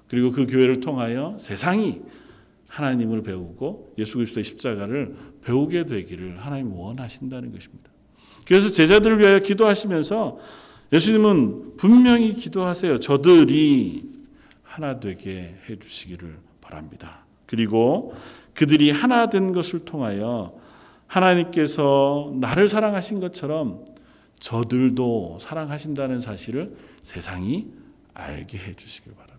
그리고 0.10 0.32
그 0.32 0.46
교회를 0.46 0.82
통하여 0.82 1.38
세상이 1.40 2.02
하나님을 2.68 3.24
배우고 3.24 3.94
예수 3.98 4.16
그리스도의 4.16 4.44
십자가를 4.44 5.16
배우게 5.46 5.86
되기를 5.86 6.40
하나님 6.40 6.74
원하신다는 6.74 7.54
것입니다. 7.54 7.92
그래서 8.46 8.72
제자들을 8.72 9.20
위하여 9.20 9.40
기도하시면서 9.40 10.38
예수님은 10.92 11.78
분명히 11.78 12.34
기도하세요. 12.34 13.00
저들이 13.00 14.04
하나 14.64 15.00
되게 15.00 15.56
해 15.70 15.80
주시기를 15.80 16.40
바랍니다. 16.60 17.25
그리고 17.46 18.14
그들이 18.54 18.92
하나 18.92 19.30
된 19.30 19.54
것을 19.54 19.86
통하여 19.86 20.54
하나님께서 21.08 22.34
나를 22.40 22.68
사랑하신 22.68 23.20
것처럼 23.20 23.86
저들도 24.40 25.38
사랑하신다는 25.40 26.20
사실을 26.20 26.76
세상이 27.02 27.68
알게 28.14 28.58
해 28.58 28.74
주시길 28.74 29.14
바랍니다. 29.14 29.36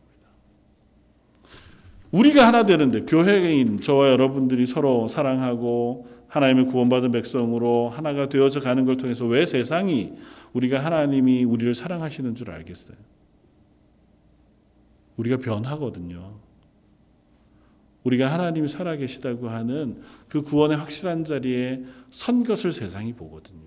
우리가 2.12 2.46
하나 2.46 2.64
되는데 2.64 3.02
교회인 3.02 3.80
저와 3.80 4.10
여러분들이 4.10 4.66
서로 4.66 5.08
사랑하고 5.08 6.08
하나님의 6.28 6.66
구원받은 6.66 7.12
백성으로 7.12 7.88
하나가 7.88 8.28
되어져 8.28 8.60
가는 8.60 8.84
걸 8.84 8.96
통해서 8.96 9.26
왜 9.26 9.46
세상이 9.46 10.12
우리가 10.52 10.84
하나님이 10.84 11.44
우리를 11.44 11.74
사랑하시는 11.74 12.34
줄 12.34 12.50
알겠어요? 12.50 12.96
우리가 15.16 15.38
변하거든요. 15.38 16.45
우리가 18.06 18.32
하나님이 18.32 18.68
살아계시다고 18.68 19.48
하는 19.48 20.00
그 20.28 20.42
구원의 20.42 20.76
확실한 20.76 21.24
자리에 21.24 21.82
선 22.10 22.44
것을 22.44 22.70
세상이 22.70 23.14
보거든요. 23.14 23.66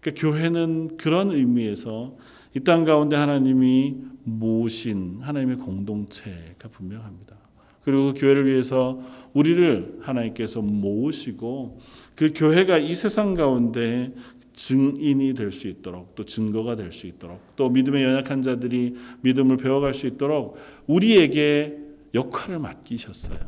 그러니까 0.00 0.20
교회는 0.20 0.96
그런 0.96 1.32
의미에서 1.32 2.16
이 2.54 2.60
땅 2.60 2.84
가운데 2.84 3.16
하나님이 3.16 3.96
모신 4.22 5.18
하나님의 5.20 5.56
공동체가 5.56 6.68
분명합니다. 6.70 7.36
그리고 7.82 8.14
그 8.14 8.20
교회를 8.20 8.46
위해서 8.46 9.00
우리를 9.34 9.98
하나님께서 10.00 10.62
모으시고 10.62 11.78
그 12.14 12.32
교회가 12.34 12.78
이 12.78 12.94
세상 12.94 13.34
가운데 13.34 14.12
증인이 14.54 15.34
될 15.34 15.52
수 15.52 15.68
있도록 15.68 16.14
또 16.14 16.24
증거가 16.24 16.76
될 16.76 16.92
수 16.92 17.06
있도록 17.06 17.40
또 17.56 17.68
믿음의 17.68 18.02
연약한 18.04 18.42
자들이 18.42 18.94
믿음을 19.22 19.56
배워갈 19.58 19.92
수 19.92 20.06
있도록 20.06 20.56
우리에게 20.86 21.85
역할을 22.16 22.58
맡기셨어요. 22.58 23.38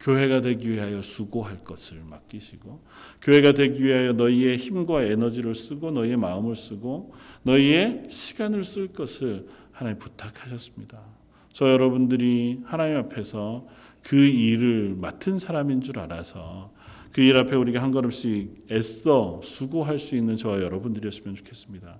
교회가 0.00 0.40
되기 0.40 0.70
위하여 0.70 1.02
수고할 1.02 1.62
것을 1.62 2.00
맡기시고 2.08 2.82
교회가 3.20 3.52
되기 3.52 3.84
위하여 3.84 4.14
너희의 4.14 4.56
힘과 4.56 5.02
에너지를 5.02 5.54
쓰고 5.54 5.90
너희의 5.90 6.16
마음을 6.16 6.56
쓰고 6.56 7.12
너희의 7.42 8.04
시간을 8.08 8.64
쓸 8.64 8.88
것을 8.94 9.46
하나님 9.72 9.98
부탁하셨습니다. 9.98 11.02
저 11.52 11.70
여러분들이 11.70 12.60
하나님 12.64 12.96
앞에서 12.96 13.66
그 14.02 14.16
일을 14.16 14.94
맡은 14.96 15.38
사람인 15.38 15.82
줄 15.82 15.98
알아서 15.98 16.72
그 17.12 17.20
일 17.22 17.36
앞에 17.36 17.56
우리가 17.56 17.82
한 17.82 17.90
걸음씩 17.90 18.68
애써 18.70 19.40
수고할 19.42 19.98
수 19.98 20.14
있는 20.14 20.36
저와 20.36 20.62
여러분들이었으면 20.62 21.34
좋겠습니다. 21.34 21.98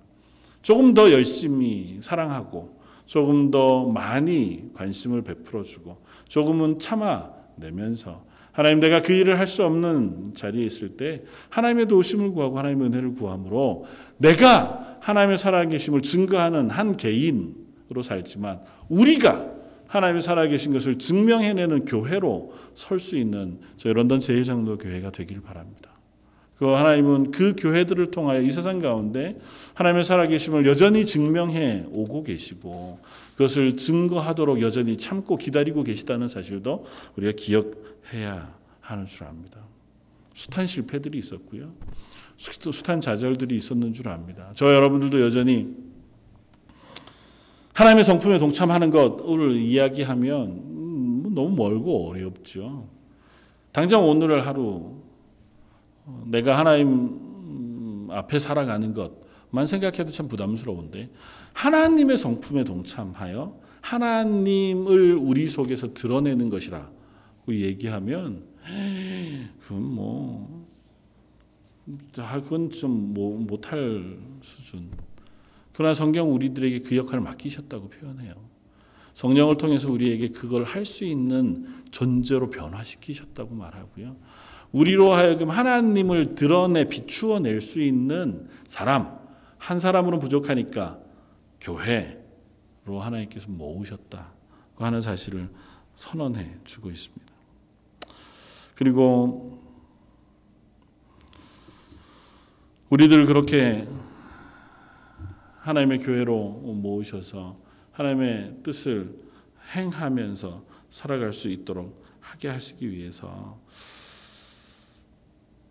조금 0.61 0.93
더 0.93 1.11
열심히 1.11 1.97
사랑하고 2.01 2.80
조금 3.11 3.51
더 3.51 3.87
많이 3.87 4.71
관심을 4.73 5.23
베풀어 5.23 5.63
주고 5.63 5.97
조금은 6.29 6.79
참아 6.79 7.29
내면서 7.57 8.23
하나님 8.53 8.79
내가 8.79 9.01
그 9.01 9.11
일을 9.11 9.37
할 9.37 9.47
수 9.47 9.65
없는 9.65 10.33
자리에 10.33 10.65
있을 10.65 10.95
때 10.95 11.21
하나님의 11.49 11.89
도우심을 11.89 12.31
구하고 12.31 12.57
하나님의 12.57 12.87
은혜를 12.87 13.15
구함으로 13.15 13.85
내가 14.15 14.97
하나님의 15.01 15.37
살아계심을 15.37 16.03
증거하는 16.03 16.69
한 16.69 16.95
개인으로 16.95 18.01
살지만 18.01 18.61
우리가 18.87 19.45
하나님의 19.87 20.21
살아계신 20.21 20.71
것을 20.71 20.97
증명해내는 20.97 21.83
교회로 21.83 22.53
설 22.75 22.97
수 22.97 23.17
있는 23.17 23.59
저희 23.75 23.91
런던 23.91 24.21
제일장로 24.21 24.77
교회가 24.77 25.11
되기를 25.11 25.41
바랍니다. 25.41 25.90
그 26.61 26.67
하나님은 26.67 27.31
그 27.31 27.55
교회들을 27.57 28.11
통하여 28.11 28.39
이 28.39 28.51
세상 28.51 28.77
가운데 28.77 29.35
하나님의 29.73 30.03
살아계심을 30.03 30.67
여전히 30.67 31.07
증명해 31.07 31.85
오고 31.91 32.23
계시고 32.23 32.99
그것을 33.31 33.75
증거하도록 33.75 34.61
여전히 34.61 34.95
참고 34.95 35.37
기다리고 35.37 35.81
계시다는 35.81 36.27
사실도 36.27 36.85
우리가 37.15 37.33
기억해야 37.35 38.55
하는 38.79 39.07
줄 39.07 39.23
압니다. 39.23 39.59
숱한 40.35 40.67
실패들이 40.67 41.17
있었고요. 41.17 41.73
숱한 42.37 43.01
좌절들이 43.01 43.57
있었는 43.57 43.93
줄 43.93 44.09
압니다. 44.09 44.51
저 44.53 44.71
여러분들도 44.71 45.19
여전히 45.19 45.75
하나님의 47.73 48.03
성품에 48.03 48.37
동참하는 48.37 48.91
것을 48.91 49.55
이야기하면 49.55 50.47
음, 50.47 51.31
너무 51.33 51.55
멀고 51.55 52.07
어렵죠. 52.07 52.87
당장 53.71 54.07
오늘을 54.07 54.45
하루 54.45 55.01
내가 56.25 56.57
하나님 56.57 58.07
앞에 58.09 58.39
살아가는 58.39 58.93
것만 58.93 59.67
생각해도 59.67 60.11
참 60.11 60.27
부담스러운데 60.27 61.11
하나님의 61.53 62.17
성품에 62.17 62.63
동참하여 62.63 63.59
하나님을 63.81 65.15
우리 65.15 65.47
속에서 65.47 65.93
드러내는 65.93 66.49
것이라고 66.49 66.91
얘기하면 67.49 68.45
그건 69.59 69.83
뭐 69.83 70.67
그건 72.13 72.69
좀 72.69 73.13
못할 73.47 74.17
수준. 74.41 74.91
그러나 75.73 75.93
성경 75.93 76.33
우리들에게 76.33 76.81
그 76.81 76.95
역할을 76.95 77.21
맡기셨다고 77.21 77.89
표현해요. 77.89 78.35
성령을 79.13 79.57
통해서 79.57 79.91
우리에게 79.91 80.29
그걸 80.29 80.63
할 80.63 80.85
수 80.85 81.03
있는 81.03 81.65
존재로 81.91 82.49
변화시키셨다고 82.49 83.55
말하고요. 83.55 84.15
우리로 84.71 85.13
하여금 85.13 85.49
하나님을 85.49 86.35
드러내 86.35 86.85
비추어 86.85 87.39
낼 87.39 87.61
수 87.61 87.81
있는 87.81 88.47
사람, 88.65 89.19
한 89.57 89.79
사람으로는 89.79 90.19
부족하니까 90.19 90.99
교회로 91.59 92.99
하나님께서 93.01 93.49
모으셨다고 93.49 94.85
하는 94.85 95.01
사실을 95.01 95.49
선언해 95.93 96.57
주고 96.63 96.89
있습니다. 96.89 97.25
그리고 98.75 99.59
우리들 102.89 103.25
그렇게 103.25 103.87
하나님의 105.59 105.99
교회로 105.99 106.49
모으셔서 106.81 107.57
하나님의 107.91 108.57
뜻을 108.63 109.15
행하면서 109.75 110.65
살아갈 110.89 111.33
수 111.33 111.47
있도록 111.49 112.03
하게 112.19 112.47
하시기 112.47 112.89
위해서 112.91 113.59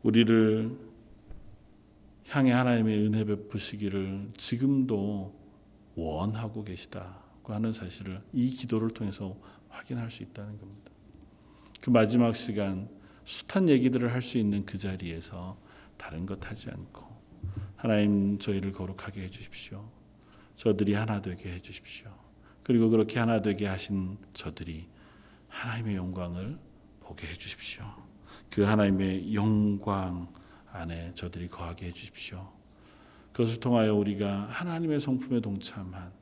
우리를 0.03 0.79
향해 2.29 2.53
하나님의 2.53 3.07
은혜 3.07 3.25
베푸시기를 3.25 4.31
지금도 4.37 5.35
원하고 5.95 6.65
계시다고 6.65 7.53
하는 7.53 7.73
사실을 7.73 8.23
이 8.33 8.49
기도를 8.51 8.91
통해서 8.91 9.37
확인할 9.69 10.11
수 10.11 10.23
있다는 10.23 10.59
겁니다. 10.59 10.91
그 11.81 11.91
마지막 11.91 12.35
시간 12.37 12.89
숱한 13.25 13.69
얘기들을 13.69 14.13
할 14.13 14.23
수 14.23 14.39
있는 14.39 14.65
그 14.65 14.79
자리에서 14.79 15.59
다른 15.97 16.25
것 16.27 16.49
하지 16.49 16.71
않고 16.71 17.05
하나님 17.77 18.39
저희를 18.39 18.73
거룩하게 18.73 19.23
해 19.23 19.31
주십시오. 19.31 19.91
저들이 20.55 20.95
하나 20.95 21.21
되게 21.23 21.53
해 21.53 21.61
주십시오. 21.61 22.11
그리고 22.63 22.91
그렇게 22.91 23.19
하나 23.19 23.41
되게 23.43 23.67
하신 23.67 24.19
저들이 24.33 24.87
하나님의 25.49 25.97
영광을 25.97 26.59
보게 27.01 27.27
해 27.27 27.35
주십시오. 27.35 27.85
그 28.51 28.63
하나님의 28.63 29.35
영광 29.35 30.29
안에 30.73 31.13
저들이 31.15 31.49
거하게 31.49 31.87
해 31.87 31.93
주십시오. 31.93 32.49
그것을 33.33 33.61
통하여 33.61 33.95
우리가 33.95 34.47
하나님의 34.51 35.01
성품에 35.01 35.41
동참한 35.41 36.13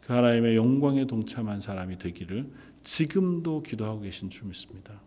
그 0.00 0.12
하나님의 0.12 0.56
영광에 0.56 1.06
동참한 1.06 1.60
사람이 1.60 1.98
되기를 1.98 2.50
지금도 2.80 3.62
기도하고 3.62 4.00
계신 4.00 4.30
줄 4.30 4.46
믿습니다. 4.46 5.00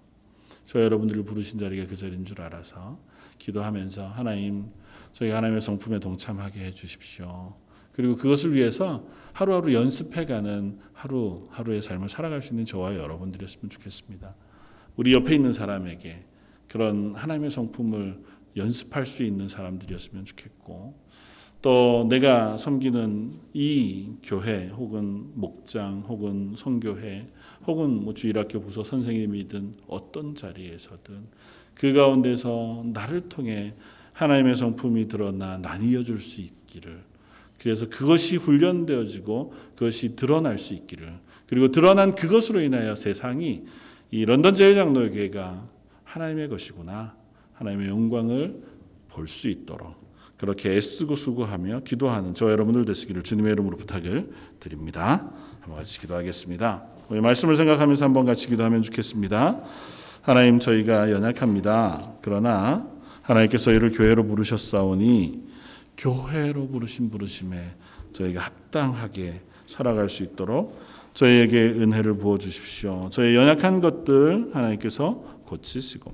저 0.65 0.81
여러분들을 0.81 1.23
부르신 1.23 1.57
자리가 1.57 1.87
그 1.87 1.95
자리인 1.95 2.25
줄 2.25 2.41
알아서 2.41 2.99
기도하면서 3.37 4.07
하나님 4.07 4.71
저희 5.13 5.31
하나님의 5.31 5.61
성품에 5.61 5.99
동참하게 5.99 6.65
해 6.65 6.73
주십시오. 6.73 7.55
그리고 7.91 8.15
그것을 8.15 8.53
위해서 8.53 9.05
하루하루 9.33 9.73
연습해가는 9.73 10.79
하루 10.93 11.47
하루의 11.49 11.81
삶을 11.81 12.07
살아갈 12.07 12.41
수 12.41 12.53
있는 12.53 12.65
저와 12.65 12.95
여러분들이었으면 12.95 13.69
좋겠습니다. 13.69 14.35
우리 14.95 15.13
옆에 15.13 15.35
있는 15.35 15.53
사람에게 15.53 16.25
그런 16.69 17.15
하나님의 17.15 17.51
성품을 17.51 18.19
연습할 18.55 19.05
수 19.05 19.23
있는 19.23 19.47
사람들이었으면 19.47 20.25
좋겠고 20.25 20.93
또 21.61 22.07
내가 22.09 22.55
섬기는 22.57 23.31
이 23.53 24.11
교회 24.23 24.67
혹은 24.67 25.31
목장 25.33 26.05
혹은 26.07 26.53
성교회 26.55 27.27
혹은 27.67 28.03
뭐 28.03 28.13
주일학교 28.13 28.61
부서 28.61 28.83
선생님이든 28.83 29.75
어떤 29.87 30.35
자리에서든 30.35 31.27
그 31.73 31.93
가운데서 31.93 32.85
나를 32.93 33.27
통해 33.27 33.73
하나님의 34.13 34.55
성품이 34.55 35.07
드러나 35.07 35.57
나뉘어 35.57 36.03
줄 36.03 36.19
수 36.19 36.41
있기를 36.41 37.03
그래서 37.59 37.89
그것이 37.89 38.37
훈련되어지고 38.37 39.53
그것이 39.75 40.15
드러날 40.15 40.59
수 40.59 40.73
있기를 40.73 41.13
그리고 41.45 41.71
드러난 41.71 42.15
그것으로 42.15 42.61
인하여 42.61 42.95
세상이 42.95 43.63
이 44.11 44.25
런던 44.25 44.53
제일장로교회가 44.53 45.78
하나님의 46.09 46.49
것이구나. 46.49 47.13
하나님의 47.53 47.89
영광을 47.89 48.63
볼 49.09 49.27
수 49.27 49.47
있도록 49.49 49.95
그렇게 50.37 50.71
애쓰고 50.71 51.15
수고하며 51.15 51.81
기도하는 51.81 52.33
저 52.33 52.49
여러분들 52.49 52.85
되시기를 52.85 53.23
주님의 53.23 53.51
이름으로 53.53 53.75
부탁을 53.75 54.31
드립니다. 54.59 55.29
한번 55.59 55.77
같이 55.79 55.99
기도하겠습니다. 55.99 56.85
우리 57.09 57.19
말씀을 57.19 57.57
생각하면서 57.57 58.05
한번 58.05 58.25
같이 58.25 58.47
기도하면 58.47 58.81
좋겠습니다. 58.83 59.59
하나님 60.21 60.59
저희가 60.59 61.11
연약합니다. 61.11 62.01
그러나 62.21 62.87
하나님께서 63.21 63.71
이를 63.71 63.91
교회로 63.91 64.23
부르셨사오니 64.25 65.43
교회로 65.97 66.69
부르신 66.69 67.09
부르심에 67.09 67.61
저희가 68.13 68.41
합당하게 68.41 69.41
살아갈 69.65 70.09
수 70.09 70.23
있도록 70.23 70.79
저희에게 71.13 71.65
은혜를 71.65 72.17
부어 72.17 72.37
주십시오. 72.37 73.09
저희 73.11 73.35
연약한 73.35 73.81
것들 73.81 74.51
하나님께서 74.53 75.38
고치시고 75.49 76.13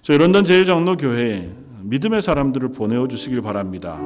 저희 0.00 0.18
런던 0.18 0.44
제일장로교회에 0.44 1.50
믿음의 1.82 2.22
사람들을 2.22 2.72
보내어 2.72 3.08
주시길 3.08 3.42
바랍니다. 3.42 3.98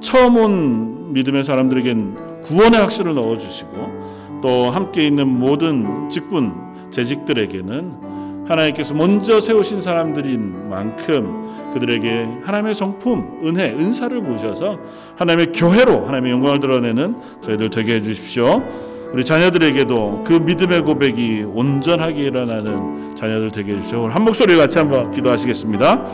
처음 0.00 0.36
온 0.36 1.12
믿음의 1.12 1.44
사람들에겐 1.44 2.42
구원의 2.42 2.80
확신을 2.80 3.14
넣어 3.14 3.36
주시고 3.36 4.40
또 4.42 4.70
함께 4.70 5.06
있는 5.06 5.26
모든 5.28 6.08
직분 6.08 6.54
재직들에게는 6.90 8.46
하나님께서 8.48 8.94
먼저 8.94 9.40
세우신 9.40 9.80
사람들인 9.80 10.68
만큼 10.70 11.72
그들에게 11.74 12.40
하나님의 12.44 12.74
성품, 12.74 13.40
은혜, 13.44 13.70
은사를 13.72 14.22
부으셔서 14.22 14.78
하나님의 15.16 15.52
교회로 15.52 16.06
하나님의 16.06 16.32
영광을 16.32 16.60
드러내는 16.60 17.16
저희들 17.42 17.68
되게 17.70 17.96
해 17.96 18.00
주십시오. 18.00 18.64
우리 19.12 19.24
자녀들에게도 19.24 20.24
그 20.26 20.34
믿음의 20.34 20.82
고백이 20.82 21.46
온전하게 21.52 22.24
일어나는 22.24 23.16
자녀들 23.16 23.50
되게 23.50 23.76
해주시오. 23.76 24.08
한 24.08 24.22
목소리 24.22 24.56
같이 24.56 24.78
한번 24.78 25.10
기도하시겠습니다. 25.10 26.06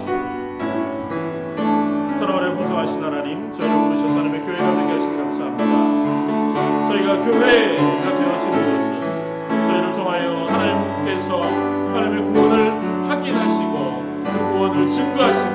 사랑하는 2.16 2.54
풍성하신 2.56 3.02
하나님, 3.02 3.52
저희를 3.52 3.76
부르셔서 3.84 4.18
하나님의 4.20 4.40
교회가 4.42 4.74
되게 4.76 4.92
하시니 4.92 5.16
감사합니다. 5.16 5.64
저희가 6.88 7.18
교회가 7.18 8.16
되어지는 8.16 8.76
것은 8.76 9.64
저희를 9.64 9.92
통하여 9.92 10.46
하나님께서 10.46 11.42
하나님의 11.42 12.32
구원을 12.32 13.08
확인하시고 13.10 14.04
그 14.24 14.30
구원을 14.52 14.86
증거하시며 14.86 15.53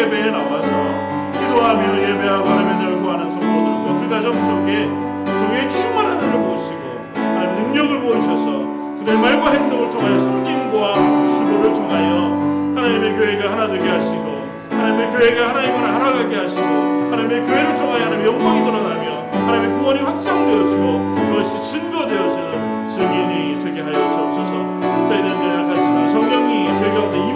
예배에 0.00 0.30
나와서 0.30 0.70
기도하며 1.32 2.00
예배하고 2.00 2.48
하나님을 2.48 3.00
구하는 3.02 3.30
성도들과 3.30 4.00
그 4.00 4.08
가정 4.08 4.34
속에 4.34 4.86
종의 4.86 5.68
충만한 5.68 6.18
은혜를 6.18 6.40
부으시고 6.40 6.80
하나님의 7.14 7.62
능력을 7.62 8.00
보이셔서 8.00 8.64
그들의 8.98 9.18
말과 9.18 9.50
행동을 9.50 9.90
통하여 9.90 10.18
섬김과 10.18 11.26
수고를 11.26 11.74
통하여 11.74 12.30
하나님의 12.74 13.14
하시고 13.90 14.40
하나님의 14.70 15.10
교회가 15.10 15.48
하나님을 15.50 15.84
알아가게 15.84 16.34
하시고 16.34 16.66
하나님의 16.66 17.42
교회를 17.42 17.76
통하여 17.76 18.04
하나님의 18.04 18.26
영광이 18.26 18.64
드러나며 18.64 19.30
하나님의 19.32 19.78
구원이 19.78 20.00
확장되어지고 20.00 21.14
그것이 21.14 21.62
증거되어지는 21.62 22.86
증인이 22.86 23.58
되게 23.62 23.82
하여 23.82 24.10
주옵소서 24.10 24.79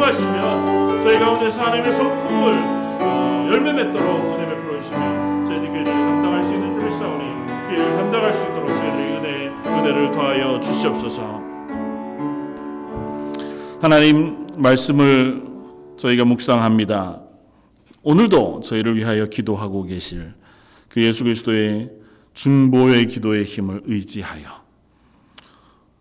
임하시며 0.04 1.00
저희 1.00 1.18
가운데서 1.18 1.62
하나님의 1.62 1.92
성품을 1.92 2.52
어, 3.00 3.46
열매 3.48 3.72
맺도록 3.72 4.34
은혜 4.34 4.46
베풀어 4.48 4.78
주시며 4.78 5.44
그 5.44 5.52
일을 5.54 5.84
감당할 5.84 6.44
수 6.44 6.52
있는 6.52 6.72
줄 6.72 6.84
믿사오니 6.84 7.24
그 7.68 7.74
일을 7.74 7.96
감당할 7.96 8.34
수 8.34 8.44
있도록 8.44 8.68
저희들의 8.68 9.16
은혜, 9.16 9.48
은혜를 9.64 10.12
더하여 10.12 10.60
주시옵소서 10.60 11.42
하나님 13.80 14.46
말씀을 14.56 15.42
저희가 15.96 16.24
묵상합니다. 16.24 17.20
오늘도 18.02 18.60
저희를 18.60 18.96
위하여 18.96 19.26
기도하고 19.26 19.84
계실 19.84 20.34
그 20.88 21.02
예수 21.02 21.24
그리스도의 21.24 21.90
중보의 22.34 23.06
기도의 23.06 23.44
힘을 23.44 23.82
의지하여 23.84 24.64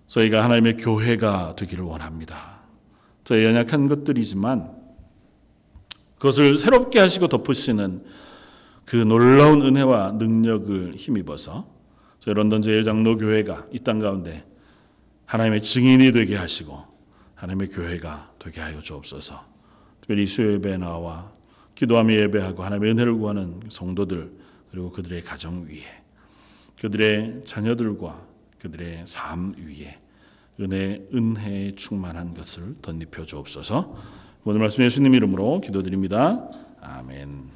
저희가 0.08 0.44
하나님의 0.44 0.78
교회가 0.78 1.56
되기를 1.56 1.84
원합니다. 1.86 2.53
저희 3.24 3.46
연약한 3.46 3.88
것들이지만 3.88 4.72
그것을 6.16 6.58
새롭게 6.58 7.00
하시고 7.00 7.28
덮으시는 7.28 8.04
그 8.86 8.96
놀라운 8.96 9.62
은혜와 9.62 10.14
능력을 10.14 10.94
힘입어서 10.96 11.68
저희 12.20 12.34
런던 12.36 12.62
제일장로교회가 12.62 13.68
이 13.74 13.80
땅 13.80 14.00
가운데 14.00 14.46
하나님의 15.26 15.62
증인이 15.62 16.12
되게 16.12 16.36
하시고 16.36 16.84
하나님의 17.36 17.70
교회가 17.70 18.34
되게 18.40 18.62
하여 18.62 18.80
주옵소서. 18.82 19.44
특별히 20.02 20.28
수요 20.28 20.52
예배에 20.54 20.78
나와 20.78 21.32
기도하며 21.76 22.14
예배하고 22.14 22.64
하나님의 22.64 22.92
은혜를 22.92 23.16
구하는 23.16 23.60
성도들 23.70 24.32
그리고 24.72 24.92
그들의 24.92 25.24
가정 25.24 25.64
위에 25.64 25.84
그들의 26.80 27.44
자녀들과 27.46 28.22
그들의 28.60 29.04
삶 29.06 29.54
위에 29.58 30.00
은혜 30.64 31.06
은혜에 31.14 31.74
충만한 31.76 32.34
것을 32.34 32.76
덧입혀 32.82 33.26
주옵소서. 33.26 33.96
오늘 34.46 34.60
말씀 34.60 34.84
예수님 34.84 35.14
이름으로 35.14 35.62
기도드립니다. 35.62 36.50
아멘. 36.82 37.53